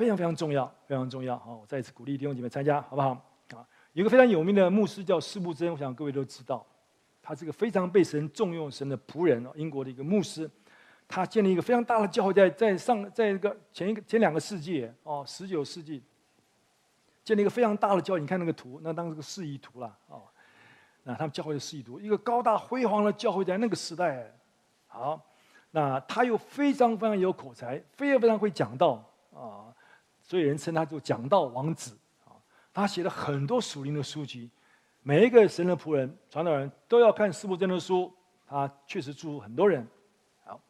[0.00, 1.36] 非常非常重要，非常重要。
[1.40, 3.10] 好，我再一次鼓励弟兄姐妹参加，好不好？
[3.54, 3.60] 啊，
[3.92, 6.66] 有一个非常有名的牧师叫司布真，我想各位都知道，
[7.20, 10.50] 他是个非常被神重用神的仆人，英国的一个牧师。
[11.06, 16.02] 他建立一个非常大的教会，在在上在一个前一个前两个世纪哦，十九世纪。
[17.22, 20.22] 建立一个非常大的教会，你看那个图，那当时个示意图了哦。
[21.02, 24.34] 那他们教会的示意图，一个高大辉煌的教会，在那个时代，
[24.86, 25.20] 好，
[25.72, 29.68] 那他又非常非常有口才，非常非常会讲道啊，
[30.30, 32.38] 所以人称他做讲道王子啊。
[32.72, 34.48] 他写了很多属灵的书籍，
[35.02, 38.12] 每一个神的仆人、传道人都要看司布真的书，
[38.46, 39.84] 他确实祝福很多人。
[40.44, 40.60] 好，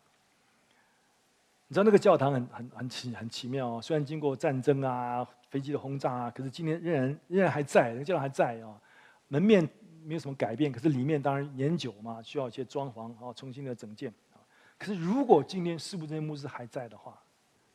[1.68, 5.28] 你知道那个教堂很很很奇很奇妙哦，虽然经过战争啊。
[5.50, 8.80] 飞机的轰炸啊，可是今天仍然仍然还在，那个教堂还在啊。
[9.26, 9.68] 门面
[10.04, 14.38] 没有什么改变，可是里面当然年久嘛，需要一些装潢啊，重新的整建啊。
[14.78, 17.20] 可是如果今天司布真牧师还在的话，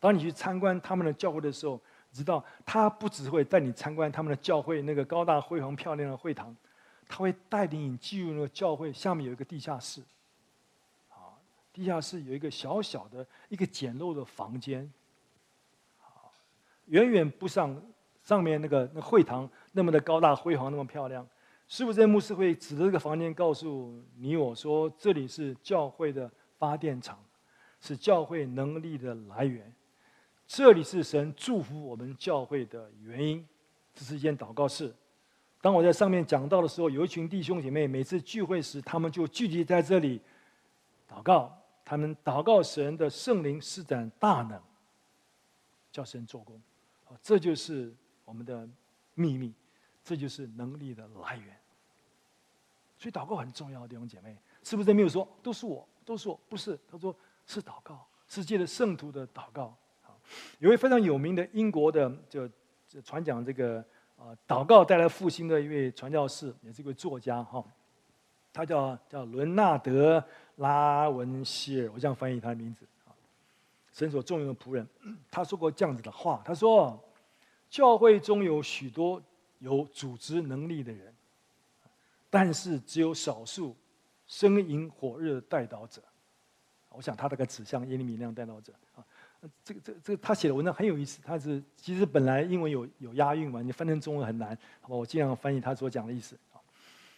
[0.06, 6.56] 当你去参观他们的教会的时候，你知道他不只会带你参观他们的教会那个高大辉煌漂亮的会堂，
[7.08, 10.04] 他会带领你进入那个教会下面有一个地下室，
[11.10, 11.34] 啊，
[11.74, 14.88] 地下室有一个小小的一个简陋的房间。
[16.86, 17.76] 远远不像
[18.22, 21.28] 上面那个那会堂那么的高大辉煌，那么漂亮。
[21.68, 27.18] 师傅在牧师会指着这个房间告诉你我说：“这里是教会的发电厂，
[27.82, 29.74] 是教会能力的来源，
[30.48, 33.46] 这里是神祝福我们教会的原因。”
[33.94, 34.94] 这是一间祷告室。
[35.62, 40.22] 当我在上面讲到的时候，有一群弟兄姐妹，每次聚会时，他们就聚集在这里
[41.10, 44.62] 祷告，他们祷告神的圣灵施展大能，
[45.92, 46.62] 叫神做工。
[47.22, 48.68] 这就是我们的
[49.14, 49.54] 秘密，
[50.04, 51.58] 这就是能力的来源。
[53.00, 56.40] 所以祷告很重要，弟兄姐妹，是不是没有说都是我，都是我？
[56.50, 57.16] 不是，他说
[57.48, 59.76] 是祷告，是借着圣徒的祷告。
[60.60, 62.50] 有位非常有名的英国的就
[63.04, 63.84] 传讲这个
[64.18, 67.64] 啊祷告带来复兴的一位传教士，也是一位作家哈，
[68.54, 70.24] 他叫叫伦纳德
[70.58, 73.12] 拉文希尔，我这样翻译他的名字啊。
[73.92, 74.88] 神所重用的仆人，
[75.30, 76.98] 他说过这样子的话：“他说，
[77.70, 79.22] 教会中有许多
[79.60, 81.14] 有组织能力的人，
[82.30, 83.76] 但是只有少数
[84.28, 86.02] 生营火热的代祷者。
[86.90, 89.06] 我想他大概指向耶利米那样代祷者啊。
[89.64, 91.22] 这个、这个、这个，他写的文章很有意思。
[91.24, 94.58] 他是其实本来英文有有押韵嘛，你翻成中文很难。
[94.82, 96.38] 好吧，我尽量翻译他所讲的意思。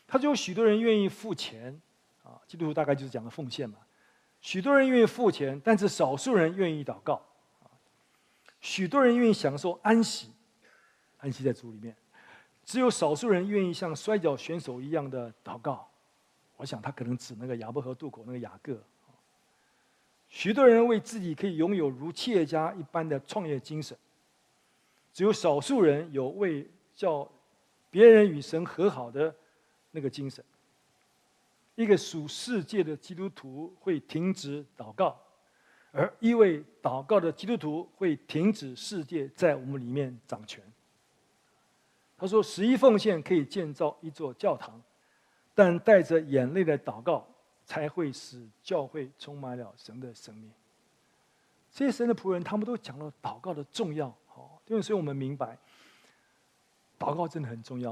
[0.08, 1.80] 他就有许多人愿意付钱
[2.24, 3.78] 啊，基督徒大概就是讲的奉献嘛。”
[4.40, 7.22] 许多人愿意付钱，但是少数人愿意祷告。
[8.62, 10.32] 许多人愿意享受安息，
[11.18, 11.96] 安息在主里面，
[12.64, 15.90] 只有少数人愿意像摔跤选手一样的祷告。
[16.56, 18.82] 我想他可能指那个亚伯河渡口那个雅各。
[20.30, 23.98] 许多人为自己可以拥有如企业家一般的创业精神，
[25.14, 27.30] 只有少数人有为叫
[27.90, 29.34] 别人与神和好的
[29.92, 30.44] 那个精神。
[31.76, 35.16] 一个属世界的基督徒会停止祷告，
[35.92, 40.64] 而一位祷告的基督徒会停止世界在我们里面掌权。
[42.18, 44.82] 他说：“十一奉献可以建造一座教堂，
[45.54, 47.28] 但带着眼泪的祷告
[47.68, 50.52] 才会使教会充满了神的生命。”
[51.70, 54.12] 这些神的仆人，他们都讲了祷告的重要。
[54.26, 55.56] 好，因为所以我们明白，
[56.98, 57.92] 祷告真的很重要。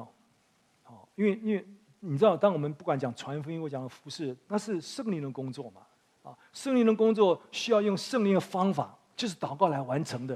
[0.81, 1.63] 好，因为因为。
[2.07, 5.81] 你知道，当我们不管讲传福音或讲服事，那是圣灵的工作嘛？
[6.21, 10.35] 啊，圣灵的工作需要用圣灵的方法，就是祷告来完成的。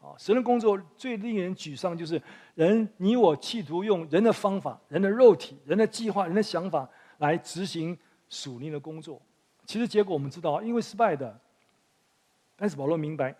[0.00, 2.20] 啊，神的工作最令人沮丧，就是
[2.56, 7.96] 人你我企图用人的方法、人的肉体、人的计划、人的想法来执行
[8.28, 9.20] 属灵的工作。
[9.66, 11.38] 其实结果我们知道，因为失败的。
[12.56, 13.34] 但是保罗明白，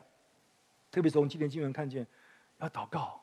[0.90, 2.07] 特别从今天经文看见，
[2.59, 3.20] 要祷告。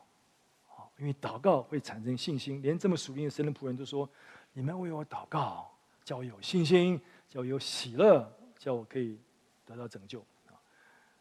[0.98, 4.10] 因为祷告会产生信心，连这么属灵的神的仆人都说
[4.54, 5.70] ：“你们为我祷告，
[6.06, 6.98] 叫我有信心，
[7.28, 8.26] 叫我有喜乐，
[8.58, 9.20] 叫我可以
[9.66, 10.56] 得到拯救。”啊，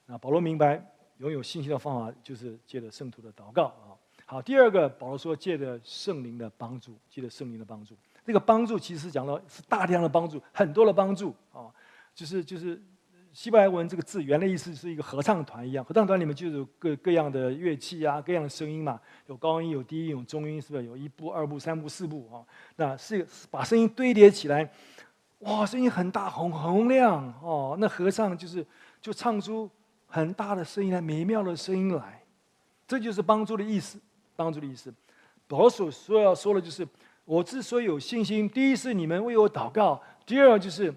[0.06, 0.80] 那保罗明白，
[1.18, 3.98] 拥有信心的方法就是借着圣徒的祷告啊。
[4.26, 7.96] 好，第二个，保罗说借着圣灵的帮助，借着圣灵的帮助。
[8.24, 11.70] 这个帮助其实讲了是大量的帮助，很多的帮助啊，
[12.14, 12.82] 就是就是。
[13.34, 20.84] 希伯来文这个字原来意思是一个合唱团一样，合唱团里面就有各各样的乐器啊，各样的声音嘛，有高音，有低音，有中音，是不是？
[20.84, 22.46] 有一部、二部、三部、四部啊？
[22.76, 24.70] 那是把声音堆叠起来，
[25.40, 27.76] 哇，声音很大，很洪亮哦。
[27.80, 28.64] 那合唱就是
[29.00, 29.68] 就唱出
[30.06, 32.22] 很大的声音来，美妙的声音来，
[32.86, 33.98] 这就是帮助的意思，
[34.36, 34.94] 帮助的意思。
[35.48, 36.86] 保守说要说的就是，
[37.24, 40.92] 我之所以有信心，第一是你们为我祷告，第二就是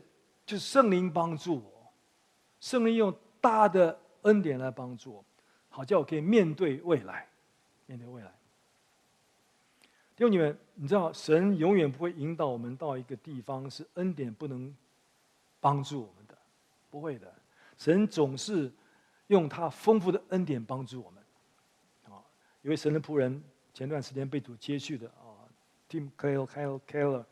[0.45, 1.91] 就是圣灵帮助我。
[2.59, 5.25] 圣灵用大的恩典来帮助我，
[5.69, 7.27] 好叫我可以面对未来，
[7.85, 8.31] 面对未来。
[10.15, 14.75] 弟兄姊妹，你知道神永远不会引导我们到一个地方是恩典不能
[15.59, 16.35] 帮助我们的，
[16.89, 17.31] 不会的。
[17.77, 18.71] 神总是
[19.27, 21.23] 用他丰富的恩典帮助我们。
[22.11, 22.19] 啊，
[22.63, 23.41] 一位神的仆人
[23.73, 25.26] 前段时间被主接去的啊
[25.89, 27.25] ，Tim Keller Keller Keller，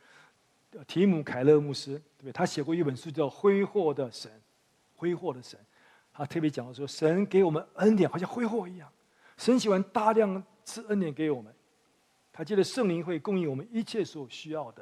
[0.88, 2.32] 提姆凯勒牧师，对不对？
[2.32, 4.32] 他写过一本书叫《挥霍的神》。
[4.98, 5.60] 挥霍的神，
[6.14, 8.90] 他特别讲说，神给我们恩典，好像挥霍一样。
[9.38, 11.54] 神喜欢大量赐恩典给我们，
[12.32, 14.82] 他借着圣灵会供应我们一切所需要的。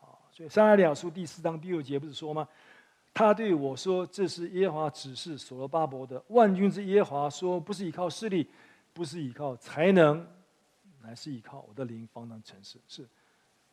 [0.00, 2.48] 啊，所以撒迦利亚书第四章第六节不是说吗？
[3.12, 6.20] 他对我说：“这是耶和华指示所罗巴伯的。
[6.28, 8.48] 万军之耶和华说：不是依靠势力，
[8.94, 10.26] 不是依靠才能，
[11.02, 12.78] 乃是依靠我的灵方能成事。
[12.88, 13.06] 是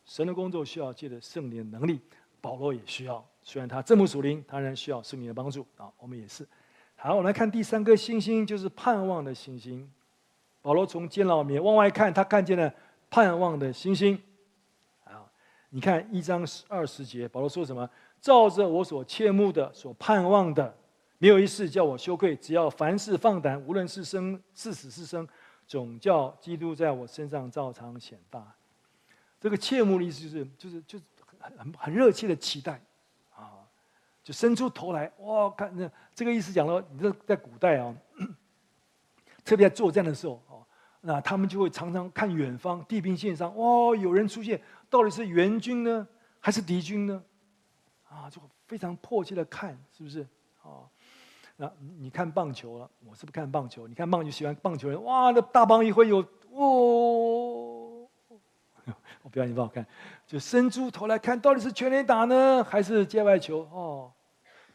[0.05, 1.99] 神的工作需要借着圣灵的能力。”
[2.41, 5.91] 保罗也需要，虽然他这么属灵，当然需要圣灵的帮助啊。
[5.99, 6.47] 我们也是。
[6.95, 9.91] 好，我们来看第三颗星星，就是盼望的星星。
[10.61, 12.73] 保罗从监牢里面往外看，他看见了
[13.09, 14.17] 盼望的星星。
[15.03, 15.29] 啊，
[15.69, 17.89] 你看一章二十节，保罗说什么？
[18.21, 20.73] 照着我所切慕的、所盼望的，
[21.17, 22.33] 没有一事叫我羞愧。
[22.37, 25.27] 只要凡事放胆，无论是生是死是生，
[25.69, 28.45] 总叫基督在我身上照常显大。
[29.39, 31.05] 这个切慕的意思就是，就是，就是。
[31.41, 32.81] 很很热切的期待，
[33.33, 33.63] 啊，
[34.21, 37.95] 就伸出头来，哇，看那这个意思讲了，你这在古代啊，
[39.45, 40.59] 特别在作战的时候啊，
[40.99, 46.05] 那他们就会常常看远方地平线上，哇，有人出现，到底是援军呢，
[46.41, 47.23] 还是敌军呢？
[48.09, 50.27] 啊，就非常迫切的看，是不是？
[50.61, 50.83] 啊，
[51.61, 58.07] 那你看棒球了，我是不看棒球，你看棒球喜欢棒球人，哇，那大棒一挥有，哦。
[59.21, 59.85] 我表演不好看，
[60.25, 63.67] 就伸出头来看，到底是全垒打呢，还是界外球？
[63.73, 64.09] 哦，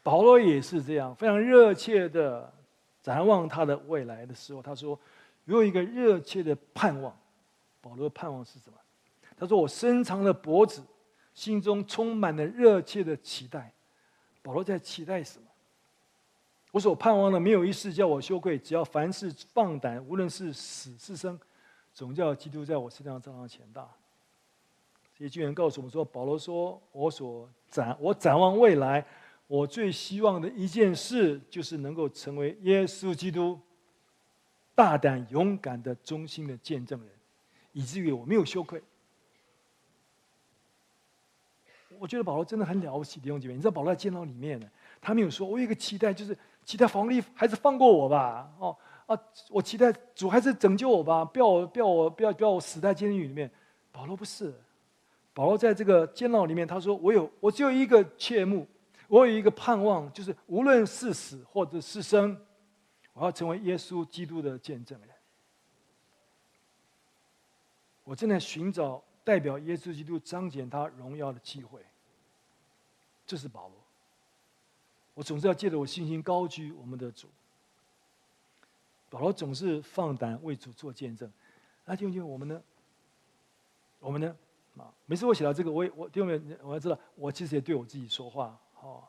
[0.03, 2.53] 保罗也是这样，非常热切的
[3.01, 5.01] 展望他的未来的时候，他说
[5.47, 7.17] 有一个热切的盼望。
[7.81, 8.77] 保罗的盼望是什么？
[9.39, 10.83] 他说我伸长了脖子，
[11.33, 13.73] 心中充满了热切的期待。
[14.43, 15.47] 保罗在期待什么？
[16.75, 21.39] 我所盼望的没有一事叫我羞愧，只要凡事放胆，无论是死是生，
[21.93, 23.89] 总叫基督在我身上照常强大。
[25.17, 29.07] 这些经文告诉我们说，保罗说：“我所展，我展望未来，
[29.47, 33.57] 我最希望的一件事，就是能够成为耶稣基督
[34.75, 37.09] 大胆勇敢的忠心的见证人，
[37.71, 38.83] 以至于我没有羞愧。”
[42.01, 43.55] 我觉得保罗真的很了不起，弟兄姐妹。
[43.55, 44.69] 你知道保罗在监牢里面呢，
[45.01, 49.19] 他没有说：“我有一个期待，就是期待皇帝还是放过我吧。”哦啊，
[49.51, 53.51] 我期待主还是拯救我吧，不要我不要我不要不要我死在监狱里面。
[53.93, 54.55] 保罗不是。
[55.35, 58.67] 保罗在这个监牢里面，他说：“我有，我只有一个切慕，
[59.09, 62.41] 我有一个盼望，就是无论是死或者是生，
[63.13, 65.09] 我要成为耶稣基督的见证人。”
[68.05, 71.81] 我正在寻找代表耶稣基督彰显他荣耀的机会。
[73.27, 73.84] 这是保罗。
[75.15, 77.29] 我总是要借着我信心高举我们的主。
[79.09, 81.31] 保罗总是放胆为主做见证。
[81.85, 82.63] 那弟兄姐妹，我们呢？
[84.01, 84.37] 我们呢？
[84.77, 88.59] 啊，每次我写到这个，我也我弟兄们，我要知道，我其实也对我自己说话。
[88.81, 89.05] 哦，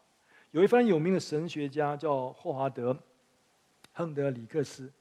[0.52, 2.94] 有一番有名的神学家叫霍华德·
[3.94, 4.92] 亨德里克斯。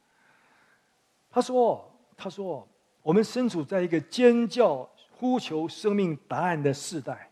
[1.31, 2.67] 他说：“他说，
[3.03, 4.89] 我们身处在一个尖叫、
[5.19, 7.31] 呼求生命答案的时代，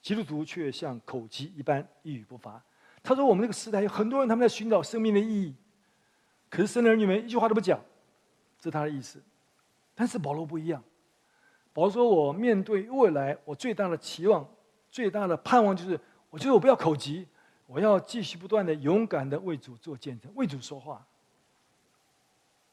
[0.00, 2.62] 基督徒却像口疾一般一语不发。”
[3.02, 5.54] 他说：“我们这个时代有很多人，他们在寻找生命的意义，
[6.50, 7.80] 可是生的儿女们一句话都不讲。”
[8.58, 9.22] 这是他的意思。
[9.94, 10.82] 但是保罗不一样。
[11.72, 14.48] 保罗说：“我面对未来，我最大的期望、
[14.90, 15.98] 最大的盼望就是，
[16.30, 17.26] 我觉得我不要口疾，
[17.66, 21.06] 我要继续不断的勇敢的为主做见证，为主说话。”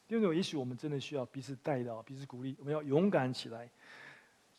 [0.08, 2.56] 因为也许我们真的需要彼此带到、彼此鼓励。
[2.60, 3.70] 我们要勇敢起来，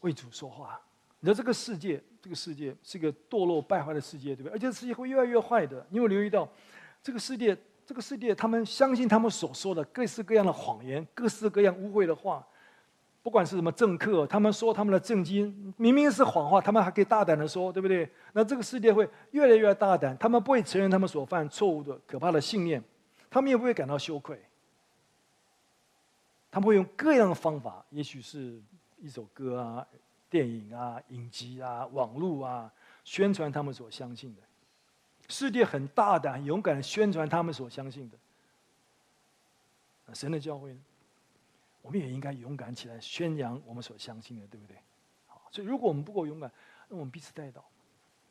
[0.01, 0.81] 为主说话。
[1.27, 4.53] 你知道这个世界，这个世界是个堕落败坏的世界，对不对？
[4.53, 5.85] 而且世界会越来越坏的。
[5.91, 6.49] 你有留意到，
[7.03, 12.47] 这个世界，这个世界，他们相信他们所说的各式各样的谎言，各式各样污秽的话。
[13.24, 18.09] 不管是什么政客，他们说他们的政经明明是谎话，他们还可以大胆的说，对不对？
[18.33, 22.81] 那这个世界会越来越大胆，他们不会承认他们所犯错误的可怕的信念，
[23.29, 24.41] 他们也不会感到羞愧。
[26.53, 28.62] 他们会用各样的方法，也许是
[28.99, 29.85] 一首歌啊、
[30.29, 32.72] 电影啊、影集啊、网络啊，
[33.05, 34.43] 宣传他们所相信的。
[35.29, 38.18] 世界很大胆、勇敢宣传他们所相信的。
[40.14, 40.77] 神的教会？
[41.83, 44.77] 我们也应该勇敢起来宣扬我们所相信的，对不对？
[45.27, 46.51] 好，所以如果我们不够勇敢，
[46.89, 47.64] 那我们彼此带到，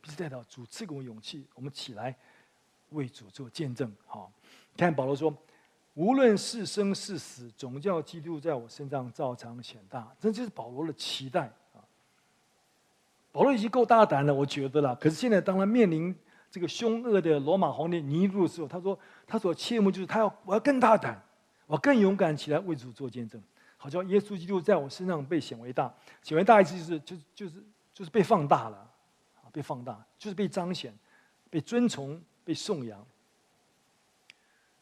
[0.02, 2.16] 彼此带到，主赐给我们勇气，我们起来
[2.90, 3.94] 为主做见证。
[4.06, 4.32] 好，
[4.78, 5.36] 看保罗说。
[5.94, 10.14] 无论是生是死，总叫基督在我身上照常显大。
[10.20, 11.50] 这就是保罗的期待！
[13.36, 14.96] 保罗已经够大胆了，我觉得了。
[14.96, 16.16] 可是现在，当他面临
[16.50, 21.22] 这个凶恶的罗马皇帝尼禄的时候，他说：“他所切慕就是他要，我要更大胆，
[21.68, 23.44] 我更勇敢起来为主做见证，
[23.76, 25.94] 好叫耶稣基督在我身上被显为大。
[26.22, 27.64] 显为大意思就是，就就是
[27.94, 28.90] 就是被放大了，
[29.52, 30.98] 被放大，就是被彰显、
[31.50, 33.06] 被尊崇、被颂扬。”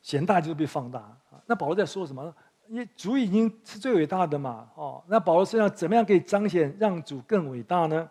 [0.04, 1.12] 显大就是被放大！
[1.47, 2.32] 那保罗在说什么？
[2.68, 8.08] 因为主已经是最伟大的嘛，哦，那保罗身上怎么样可以彰显让主更伟大呢？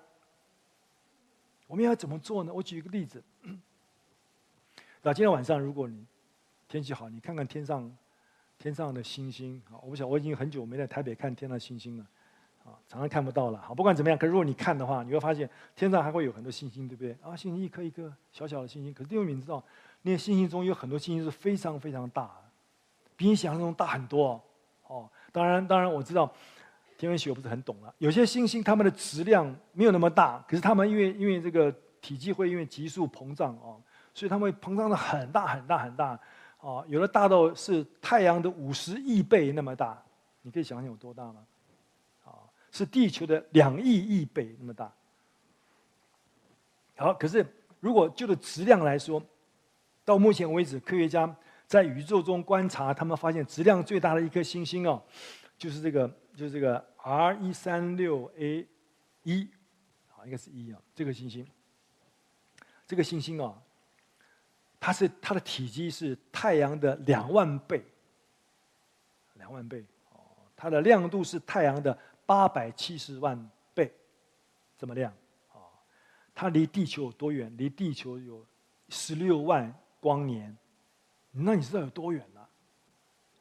[1.72, 2.52] 我们要怎么做呢？
[2.52, 3.24] 我举一个例子。
[5.00, 6.04] 那今天晚上如果你
[6.68, 7.90] 天气好，你看看天上
[8.58, 9.80] 天上的星星啊！
[9.82, 12.06] 我不晓，我已经很久没在台北看天上的星星了，
[12.66, 13.58] 啊，常常看不到了。
[13.58, 17.16] 好，不管怎么样，可如果你看的话，你会发现天上还会有很多星星，对不对？
[17.22, 19.64] 啊，星星一颗一颗小小的星星，可是弟兄们知道？
[20.02, 22.30] 那些星星中有很多星星是非常非常大，
[23.16, 24.38] 比你想象中大很多。
[24.88, 26.30] 哦，当然，当然我知道
[27.02, 27.94] 天文学我不是很懂了。
[27.98, 33.80] 有些星星它们的质量没有那么大，可是它们因为因为这个体积会因为急速膨胀哦，
[34.14, 36.18] 所以它们会膨胀的很大很大很大。
[36.60, 40.00] 哦，有的大到是太阳的五十亿倍那么大，
[40.42, 41.44] 你可以想象有多大吗？
[42.24, 42.30] 啊，
[42.70, 44.92] 是地球的两亿亿倍那么大。
[46.96, 47.44] 好，可是
[47.80, 49.20] 如果就的质量来说，
[50.04, 51.34] 到目前为止，科学家
[51.66, 55.02] 在宇宙中观察，他们发现质量最大的一颗星星哦，
[55.58, 58.66] 就是这个，就是这个 R 一三六 A
[59.22, 59.48] 一，
[60.08, 61.46] 好，应该是一啊，这个星星，
[62.86, 63.60] 这个星星啊，
[64.80, 67.84] 它是它的体积是太阳的两万倍，
[69.34, 70.20] 两万倍哦，
[70.56, 73.92] 它的亮度是太阳的八百七十万倍，
[74.78, 75.12] 这么亮
[75.52, 75.60] 啊，
[76.34, 77.54] 它离地球有多远？
[77.56, 78.46] 离地球有
[78.88, 79.72] 十六万。
[80.02, 80.58] 光年，
[81.30, 82.48] 那你知道有多远了？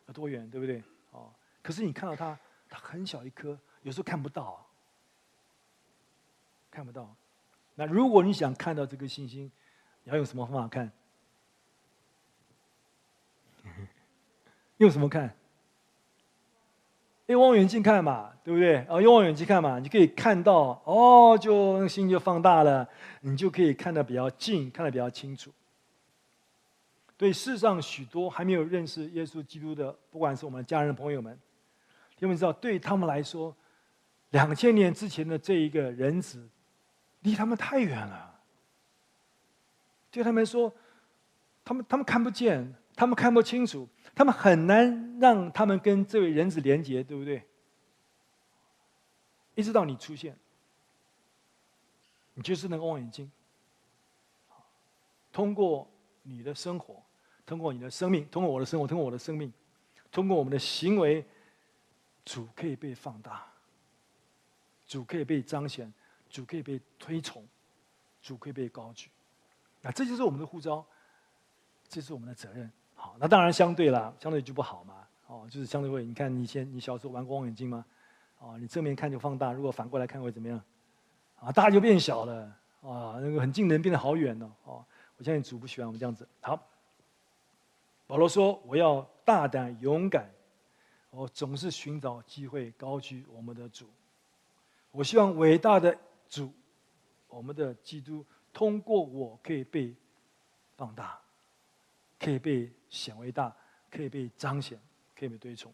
[0.06, 0.84] 有多远，对不对？
[1.10, 1.34] 哦，
[1.64, 2.40] 可是你看到它，
[2.72, 4.66] 它很小一颗，有时候看不到，
[6.72, 7.14] 看不到。
[7.76, 9.52] 那如果你想看到这个星星，
[10.04, 10.90] 你要用什么方法看？
[14.78, 15.36] 用什么看？
[17.28, 18.78] 用望远镜看嘛，对不对？
[18.86, 25.52] 啊，用望远镜看嘛，你可以看到，哦，就那星星就放大了，你就可以看得比较近，看得比较清楚。
[27.18, 31.40] 对世上许多还没有认识耶稣基督的，不管是我们家人朋友们，
[32.22, 33.56] 你们知道，对他们来说，
[34.30, 36.48] 两千年之前的这一个人子，
[37.22, 38.40] 离他们太远了。
[40.12, 40.72] 对他们说，
[41.66, 47.44] 他们他们看不见，他们看不清楚，他们很难让他们跟这位人子连接，对不对？
[49.56, 50.38] 一直到你出现，
[52.36, 53.32] 你就是那个望远镜，
[55.32, 55.90] 通过
[56.22, 57.02] 你的生活。
[57.44, 59.52] 通过你的生命，通过我的生活，通过我的生命，
[60.10, 61.26] 通过我们的行为，
[62.24, 63.46] 主可以被放大，
[64.88, 65.92] 主可以被彰显，
[66.30, 67.46] 主可以被推崇，
[68.22, 69.10] 主可以被高举。
[69.82, 70.86] 那这就是我们的护照，
[71.88, 72.72] 这是我们的责任。
[72.96, 75.08] 好，那当然相对啦，相对就不好嘛。
[75.28, 77.86] 哦，就是相对会，你看你以前你小时候玩过望远镜吗？
[78.40, 80.62] 哦，你正面看就放大，如果反过来看会怎么样？
[81.40, 82.44] 啊，大就变小了，
[82.82, 84.46] 啊，那个很近的人变得好远了。
[84.66, 84.86] 哦，
[85.18, 86.28] 我相信主不喜欢我们这样子。
[86.42, 86.60] 好，
[88.06, 90.30] 保罗说：“我要大胆勇敢，
[91.12, 93.86] 我总是寻找机会高举我们的主。
[94.92, 95.96] 我希望伟大的
[96.28, 96.52] 主，
[97.28, 99.94] 我们的基督，通过我可以被
[100.76, 101.20] 放大，
[102.20, 103.56] 可以被显为大，
[103.92, 104.80] 可以被彰显。”
[105.14, 105.72] 可以被推崇，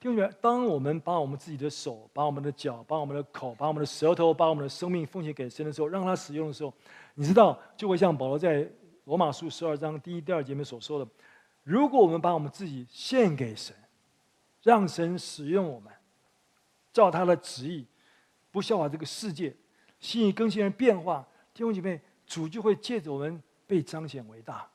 [0.00, 0.34] 听明白？
[0.40, 6.72] 当我们把我们自己的手、把我们的脚、把我们的口、把我们的舌头、把我们的生命奉献给神的时候，让他使用的时候，
[7.12, 8.66] 你知道，就会像保罗在
[9.04, 11.06] 罗马书十二章第一、第二节里面所说的：
[11.62, 13.76] 如果我们把我们自己献给神，
[14.66, 15.92] 让神使用我们，
[16.92, 17.86] 照他的旨意，
[18.50, 19.54] 不效法这个世界，
[20.00, 24.68] 心意更新而变化，弟兄姐妹，主就会借着我们被彰显为大。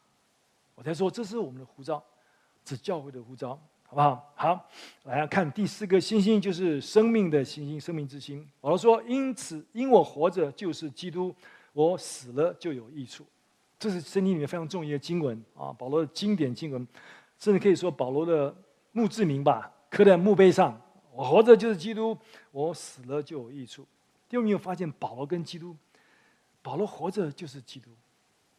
[0.76, 2.02] 我才说，这是我们的呼召，
[2.64, 3.50] 是教会的呼召。
[3.84, 4.34] 好不好？
[4.34, 4.70] 好，
[5.04, 8.50] 来看第四个星星，就是生命的星星，生命之星。
[8.62, 11.36] 保罗说：“因此，因我活着就是基督，
[11.74, 13.26] 我死了就有益处。”
[13.78, 16.88] 这是圣经里面非常重要的经文啊，保罗的经典经文，
[17.38, 18.56] 甚至可以说保罗的
[18.94, 20.82] 墓志铭吧，刻在墓碑上
[21.14, 22.18] ：“我活着就是基督，
[22.52, 23.86] 我死了就有益处。”
[24.28, 25.76] 第二，你有发现保罗跟基督，
[26.62, 27.92] 保罗活着就是基督，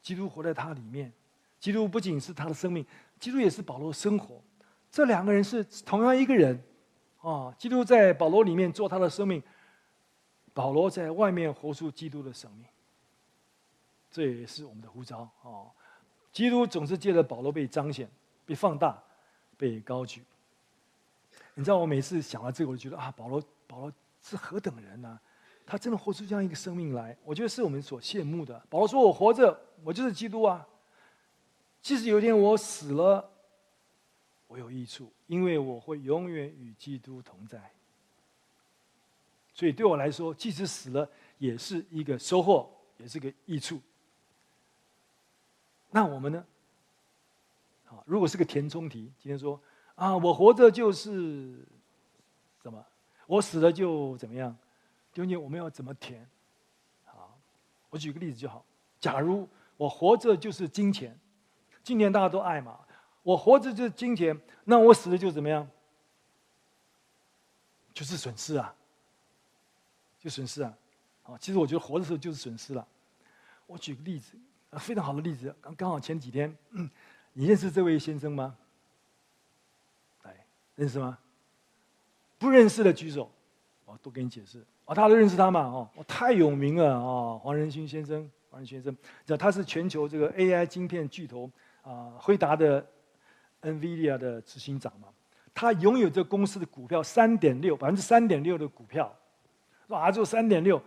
[0.03, 1.11] 基督活在他里面，
[1.59, 2.85] 基督不仅是他的生命，
[3.19, 4.41] 基督也是保罗的生活。
[4.91, 6.63] 这两个人是同样一个人，
[7.23, 9.43] 啊，基督在保罗里面做他的生命，
[10.53, 12.67] 保罗在外面活出基督的生命。
[14.11, 15.73] 这也是我们的呼召啊！
[16.31, 18.07] 基督总是借着保罗被彰显、
[18.45, 19.03] 被放大、
[19.57, 20.23] 被高举。
[21.55, 23.93] 你知道，我每次想到这个，我就觉得啊，保罗，保罗
[24.23, 25.19] 是何等人呢？
[25.65, 28.59] 他真的活出这样一个生命来，我觉得是我们所羡慕的。
[28.69, 30.67] 保罗说：“我活着，我就是基督啊！
[31.81, 33.31] 即使有一天我死了。”
[34.49, 37.71] 我有益处，因为我会永远与基督同在。
[39.55, 43.81] 所以对我来说，即使死了，也是一个收获，也是个益处。
[45.91, 46.45] 那我们呢？
[47.87, 49.59] 好，如果是个填充题，今天说
[49.95, 51.67] 啊，我活着就是
[52.63, 52.85] 什么？
[53.27, 54.57] 我死了就怎么样？
[55.13, 56.29] 究竟我们要怎么填？
[57.05, 57.39] 好，
[57.91, 58.65] 我举个例子就好。
[58.99, 61.19] 假如我活着就是金钱，
[61.83, 62.79] 今年大家都爱嘛。
[63.23, 65.69] 我活着就是金钱，那我死了就怎么样？
[67.95, 68.75] 就是损失啊，
[70.19, 70.75] 就损失啊！
[71.25, 72.89] 啊，其实我觉得活的时候就是损失了。
[73.67, 74.37] 我举个例子，
[74.79, 76.57] 非常好的例子，刚刚好前几天，
[77.35, 78.57] 你认识这位先生吗？
[80.77, 81.19] 认识吗？
[82.39, 83.31] 不认识的举手，
[83.85, 84.65] 我都给你解释。
[84.85, 85.61] 哦，大家都认识他嘛？
[85.61, 87.39] 哦，太有名了啊！
[87.39, 91.51] 黄仁勋先生，黄仁勋先生，这他是全球这个 AI 晶片巨头
[91.83, 92.85] 啊，辉达的。
[93.65, 95.07] NVIDIA 的执行长嘛，
[95.55, 99.17] 他拥有这公司的股票三点六百分之三点六的股票，
[99.87, 100.83] 哇，就三点六，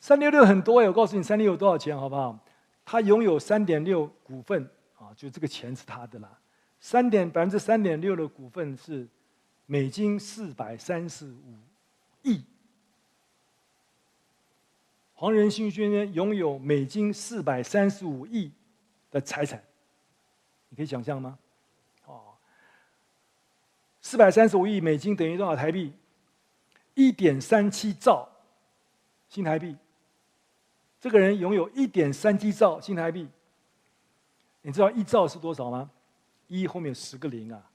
[0.00, 2.38] 三点六很多哎，我告诉你，三点六多少钱好不好？
[2.86, 4.66] 他拥有三点六股份
[4.98, 6.38] 啊，就这个钱是他的啦。
[6.80, 9.06] 三点百分之三点六的股份是
[9.66, 11.58] 美金四百三十五
[12.22, 12.42] 亿，
[15.14, 18.50] 黄仁勋先生拥有美金四百三十五亿
[19.10, 19.62] 的财产，
[20.68, 21.36] 你可以想象吗？
[22.06, 22.34] 哦
[24.00, 25.92] 四百三十五亿美金等于多少台币？
[26.94, 28.28] 一点三七兆
[29.28, 29.76] 新台币。
[31.00, 33.28] 这个人拥有一点三七兆新台币。
[34.62, 35.90] 你知道一兆是多少吗？
[36.46, 37.70] 一后面十个零啊，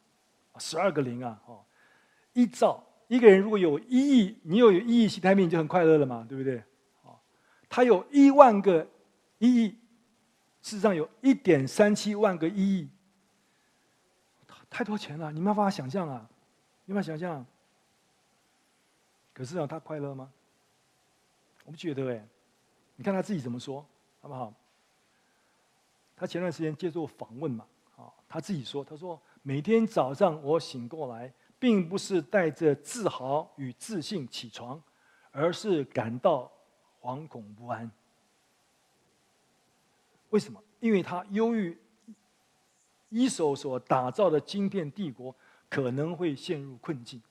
[0.57, 1.59] 十二个零啊，哦，
[2.33, 2.83] 一兆。
[3.07, 6.63] 一个人如果有一亿，你有一亿新台币，你就很快乐了嘛，对不对？
[7.03, 7.19] 哦，
[7.69, 8.87] 他有一万个
[9.37, 9.69] 一亿，
[10.61, 12.89] 事实上有一点三七万个一亿。
[14.69, 16.29] 太多钱了，你没办法想象啊！
[16.85, 17.45] 没办法想象。
[19.33, 20.31] 可是啊，他快乐吗？
[21.65, 22.25] 我不觉得哎。
[22.95, 23.85] 你看他自己怎么说，
[24.21, 24.53] 好不好？
[26.15, 27.65] 他前段时间接受访问嘛，
[27.97, 34.81] 啊，他自己说，他说每天早上我醒过来，并不是带着自豪与自信起床，
[35.31, 36.51] 而是感到
[36.99, 37.89] 惶恐不安。
[40.31, 40.59] 为什么？
[40.79, 41.77] 因为他忧郁。
[43.13, 45.35] 一手所打造的晶片帝国
[45.67, 47.21] 可能会陷入困境。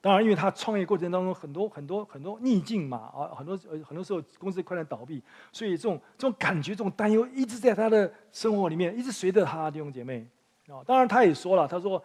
[0.00, 5.20] 当然，因为他创业过程当中很多很多很多逆境嘛，啊，很多很多时候公司快点倒闭，
[5.50, 10.24] 所以这种这种感觉、这种担忧一直在他的生活里面，一直随着他弟兄姐妹
[10.68, 10.78] 啊。
[10.86, 12.00] 当然，他也说了，他说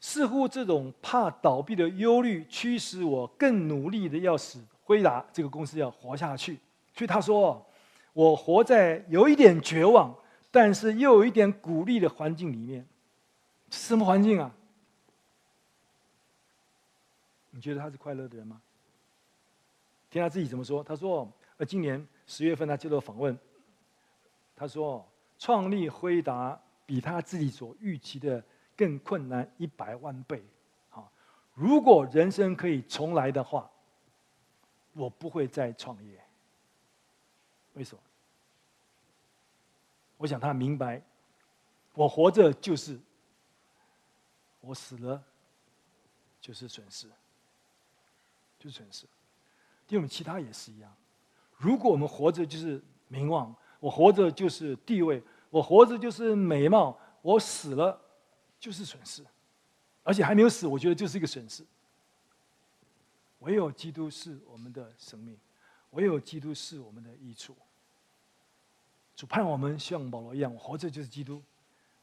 [0.00, 6.58] 似乎这种怕倒闭的忧虑驱使我更努力的要使辉达这个公司要活下去。
[6.94, 7.64] 所以他说
[8.14, 10.14] ：“我活在有一点绝望，
[10.50, 12.86] 但是又有一点鼓励的环境里面。
[13.68, 14.50] 什么环境啊？
[17.50, 18.60] 你觉得他是快乐的人吗？
[20.10, 20.82] 听他自己怎么说。
[20.82, 23.38] 他说：‘呃，今年十月份他接受访问，
[24.56, 25.06] 他说
[25.38, 28.42] 创立辉达比他自己所预期的。’”
[28.80, 30.42] 更困难一百万倍，
[30.88, 31.04] 啊！
[31.52, 33.70] 如果人生可以重来的话，
[34.94, 36.18] 我不会再创业。
[37.74, 38.00] 为什么？
[40.16, 41.02] 我想他明白，
[41.92, 42.98] 我活着就是，
[44.62, 45.22] 我死了
[46.40, 47.06] 就是损失，
[48.58, 49.04] 就是损失。
[49.88, 50.90] 因为我们其他也是一样，
[51.58, 58.00] 如果我们活着就是名望，我活着就是地位，我活着就是美貌，我死了。
[58.60, 59.24] 就是损失，
[60.04, 61.64] 而且还没有死，我觉得就是一个损失。
[63.38, 65.34] 唯有基督是我们的生命，
[65.92, 67.56] 唯有基督是我们的益处。
[69.16, 71.42] 主盼我们像保罗一样，活着就是基督，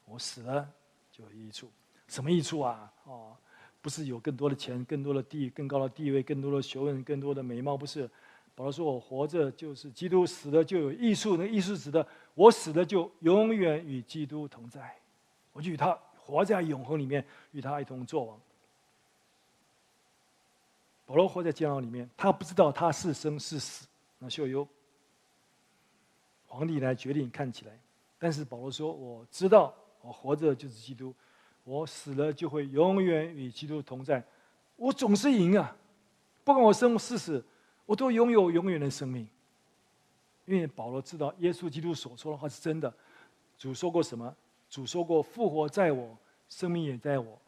[0.04, 0.68] 我死了
[1.12, 1.70] 就有益处。
[2.08, 2.92] 什么益处啊？
[3.04, 3.36] 哦，
[3.80, 8.10] 不是有更多的钱、更多的地、更高的地位、更多的学问、更多的美貌，不是。
[8.56, 11.36] 保罗说我活着就是基督，死了就有益处。
[11.36, 12.04] 那益处指的，
[12.34, 14.96] 我死了就永远与基督同在，
[15.52, 15.96] 我就与他。
[16.28, 18.38] 活在永恒里面，与他一同作王。
[21.06, 23.86] 保罗活在监牢里面，他不知道他是生是死，
[24.18, 24.68] 那秀优
[26.46, 27.30] 皇帝来决定。
[27.30, 27.72] 看起来，
[28.18, 31.14] 但是保罗说：“我知道，我活着就是基督，
[31.64, 34.22] 我死了就会永远与基督同在。
[34.76, 35.74] 我总是赢啊！
[36.44, 37.42] 不管我生是死，
[37.86, 39.26] 我都拥有永远的生命。
[40.44, 42.92] 因为保罗知道，耶稣基督所说的话是真的。
[43.56, 44.36] 主说过什么？”
[44.70, 46.16] 主说过：“复活在我，
[46.48, 47.38] 生命也在我。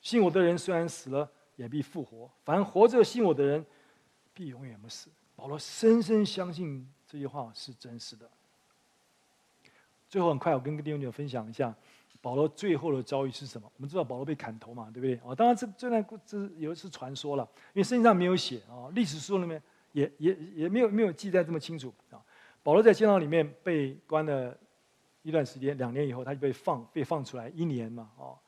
[0.00, 2.30] 信我的人虽然死了，也必复活。
[2.42, 3.64] 凡活着信我的人，
[4.32, 8.28] 必永远不死。”保罗深深相信这句话是真实的。
[10.08, 11.74] 最后，很快我跟弟兄姐妹分享一下
[12.22, 13.70] 保罗最后的遭遇是什么。
[13.76, 15.20] 我们知道保罗被砍头嘛，对不对？
[15.22, 19.62] 哦，当然这这段故事有的是传说了，因为圣经上没有写啊，历史书里面
[19.92, 22.20] 也也也没有没有记载这么清楚啊。
[22.62, 24.56] 保罗在监牢里面被关了。
[25.22, 28.38] 一段时间，两年以后，他就被放，被放出来一年嘛，哦，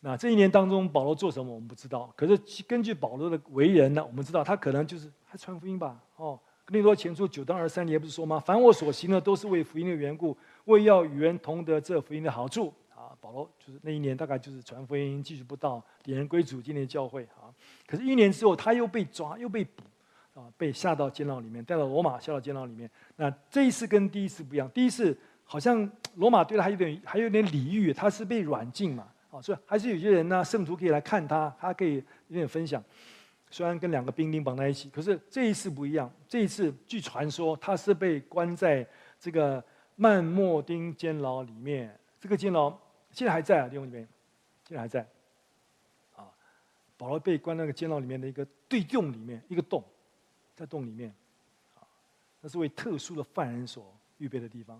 [0.00, 2.12] 那这一年当中，保罗做什么我们不知道。
[2.16, 8.38] 可是根据保罗的为人呢，我们知道他可能就是还传福音吧，哦，哥林多前书九章二三节不是说吗？
[8.38, 10.36] 凡我所行的，都是为福音的缘故，
[10.66, 12.72] 为要与人同得这福音的好处。
[12.94, 17.48] 啊，保罗就是那一年大概就是传福音、继续布道、领人归主、建立教会啊。
[17.86, 19.82] 可是，一年之后他又被抓，又被捕，
[20.34, 22.90] 啊，被下到监牢里面，带到罗马，下到监牢里面。
[23.16, 25.16] 那这一次跟第一次不一样，第一次。
[25.50, 31.94] 好像 罗马对他有点还有点礼遇，他是被软禁嘛，啊，所以还是有些人呢，圣徒可以来看他，他可以
[32.28, 32.84] 有点分享。
[33.50, 36.12] 虽然跟两个兵丁绑在一起，可是这一次不一样。
[36.28, 38.86] 这一次据传说，他是被关在
[39.18, 39.64] 这个
[39.96, 41.98] 曼莫丁监牢里面。
[42.20, 42.68] 这个监牢
[43.10, 44.06] 现在还在啊，弟兄里面，
[44.66, 45.00] 现在还在。
[46.14, 46.28] 啊，
[46.98, 49.82] 保罗被关那个监牢里面的一个对洞里面，一个洞，
[50.54, 51.14] 在洞里面，
[51.74, 51.80] 啊，
[52.42, 54.78] 那是为特殊的犯人所预备的地方。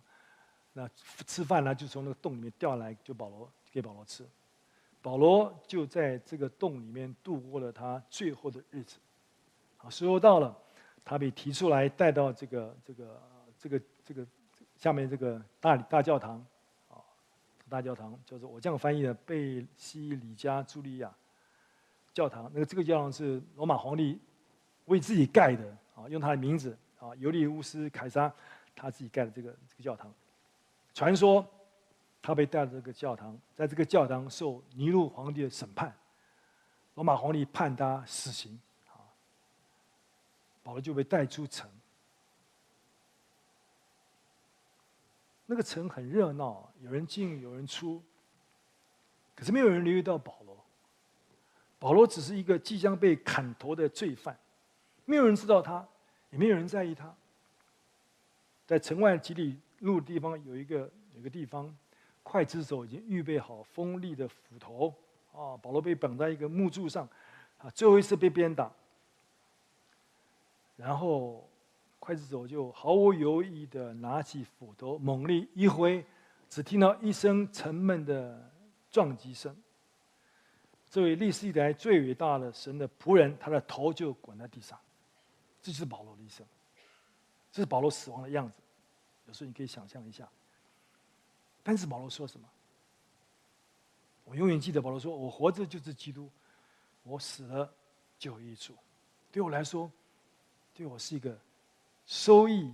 [0.78, 0.88] 那
[1.26, 4.24] 吃饭呢，就从那个洞里面掉下来，就保罗给保罗吃。
[5.02, 8.96] 保罗就在这个洞里面度过了他最后的日子。
[9.76, 10.56] 好，时候到了，
[11.04, 13.22] 他被提出来带到这个这个
[13.58, 14.24] 这个这个
[14.76, 16.44] 下面这个大大教堂，
[16.88, 17.02] 啊，
[17.68, 21.12] 大教堂叫做我这样翻译的贝西里加朱利亚
[22.14, 22.48] 教堂。
[22.54, 24.16] 那个这个教堂是罗马皇帝
[24.84, 28.32] 为自己盖的，啊，用他的名字，啊，尤利乌斯凯撒
[28.76, 30.14] 他自己盖的这个这个教堂。
[30.98, 31.48] 传说，
[32.20, 35.96] 他被带到这个教堂，在这个教堂受尼禄皇帝的审判，
[36.94, 38.98] 罗马皇帝判他死刑，啊，
[40.64, 41.70] 保罗就被带出城。
[45.46, 48.02] 那个城很热闹，有人进有人出，
[49.36, 50.66] 可是没有人留意到保罗。
[51.78, 54.36] 保罗只是一个即将被砍头的罪犯，
[55.04, 55.86] 没有人知道他，
[56.30, 57.14] 也没有人在意他。
[58.66, 61.74] 在城外几里路的地方有一个有个地方，
[62.24, 64.94] 刽子手已经预备好锋利的斧头
[65.32, 65.56] 啊！
[65.56, 67.08] 保罗被绑在一个木柱上，
[67.58, 68.70] 啊，最后一次被鞭打，
[70.76, 71.48] 然后
[72.00, 76.04] 刽子手就毫无犹豫的拿起斧头，猛力一挥，
[76.48, 78.50] 只听到一声沉闷的
[78.90, 79.56] 撞击声。
[80.90, 84.78] 这位历史以来最伟大的神的仆人，他的头就滚在地上。
[85.60, 86.46] 这就是保罗的一生，
[87.52, 88.62] 这是保罗死亡的样子。
[89.28, 90.28] 有时候你可以想象一下，
[91.62, 92.48] 但是保罗说什么？
[94.24, 96.28] 我永远记得保罗说：“我活着就是基督，
[97.02, 97.70] 我死了
[98.18, 98.74] 就有益处。
[99.30, 99.90] 对我来说，
[100.74, 101.38] 对我是一个
[102.06, 102.72] 收益。”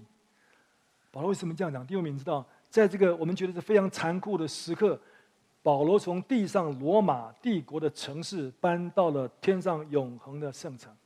[1.13, 1.87] 保罗为什么这样讲？
[1.87, 5.01] 弟兄们，知道，在这个我们觉得是非常残酷的时刻，
[5.63, 10.97] 保罗从地上罗马帝国的城市搬到了天上永恒的圣城，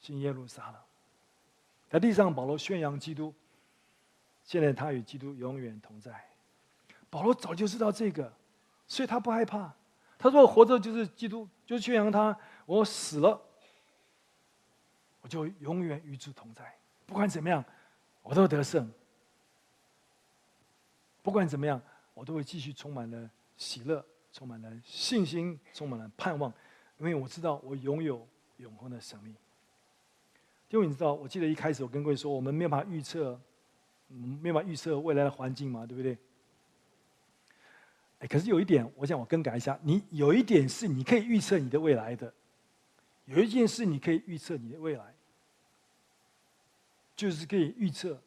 [0.00, 0.80] 新耶路撒冷。
[1.88, 3.34] 在地上，保罗宣扬基督。
[4.46, 6.24] 现在他与基督永远同在。
[7.10, 8.32] 保罗早就知道这个，
[8.86, 9.74] 所以他不害怕。
[10.18, 12.32] 他说：“我活着就是基督，就是宣扬他；
[12.64, 13.40] 我死了，
[15.20, 16.74] 我就永远与主同在。
[17.04, 17.62] 不管怎么样，
[18.22, 18.90] 我都得胜。
[21.22, 21.80] 不管怎么样，
[22.14, 26.52] 我都会继续充满了喜乐，充满了信心，充满了盼望，
[26.98, 28.26] 因为我知道我拥有
[28.58, 29.34] 永恒的生命。
[30.70, 33.40] 因为你知道，我记得一开始我跟各位说，我们没有办法预测。”
[34.08, 36.16] 嗯，没办法预测未来的环境嘛，对不对？
[38.20, 42.32] 哎，可是有一点，我想我更改一下，你有一点是你可以预测你的未来的，
[43.24, 45.12] 有一件事你可以预测你的未来，
[47.16, 48.18] 就是可以预测，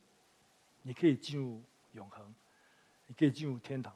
[0.83, 1.61] 你可以进入
[1.93, 2.23] 永恒，
[3.07, 3.93] 你可以进入天堂。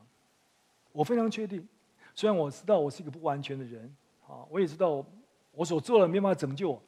[0.94, 1.68] 我非常确定，
[2.16, 3.94] 虽然我知道我是一个不完全的人，
[4.26, 5.06] 啊，我也知道
[5.52, 6.84] 我所做的没办法拯救我，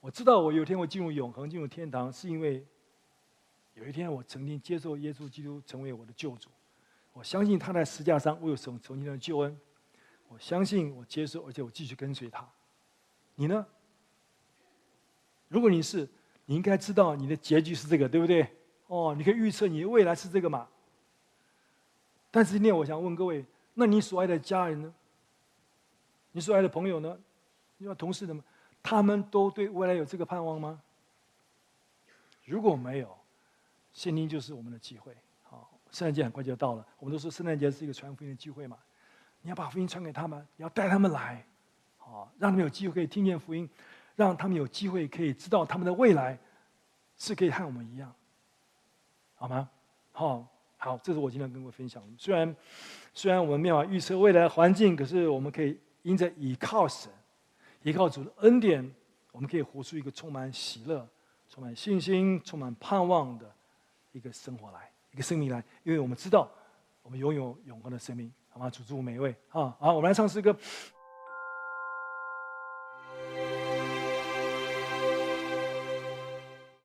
[0.00, 2.64] 我知道我有一天会进入永恒，进入天堂，是因为。
[3.76, 6.48] 有一天，我曾经接受耶稣基督成为我的救主，
[7.12, 9.54] 我相信他在十架上为我成成就的救恩，
[10.28, 12.48] 我相信我接受，而且我继续跟随他。
[13.34, 13.66] 你呢？
[15.48, 16.08] 如果你是，
[16.46, 18.50] 你应该知道你的结局是这个，对不对？
[18.86, 20.66] 哦，你可以预测你的未来是这个嘛？
[22.30, 24.94] 但是今天我想问各位，那你所爱的家人呢？
[26.32, 27.18] 你所爱的朋友呢？
[27.76, 28.42] 你说同事的吗？
[28.82, 30.80] 他们都对未来有这个盼望吗？
[32.46, 33.18] 如果没有，
[33.96, 36.86] 圣经就是我们的机会，好，圣诞节很快就到了。
[36.98, 38.76] 我们都说圣诞节是一个传福音的机会嘛，
[39.40, 41.42] 你要把福音传给他们，你要带他们来，
[41.96, 43.66] 好，让他们有机会可以听见福音，
[44.14, 46.38] 让他们有机会可以知道他们的未来
[47.16, 48.14] 是可以和我们一样，
[49.34, 49.66] 好吗？
[50.12, 52.02] 好，好，这是我今天跟各位分享。
[52.18, 52.54] 虽然
[53.14, 57.10] 虽然我们没有预测未来的环境，可是我们可以因着倚靠神，
[57.82, 58.94] 依靠主的恩典，
[59.32, 61.08] 我们可以活出一个充满喜乐、
[61.48, 63.55] 充满信心、充满盼望的。
[64.16, 66.50] 一个生活来，一个生命来，因为我们知道，
[67.02, 68.70] 我们拥有永恒的生命，好吗？
[68.70, 69.76] 主祝每一位啊！
[69.78, 70.56] 好，我们来唱诗歌。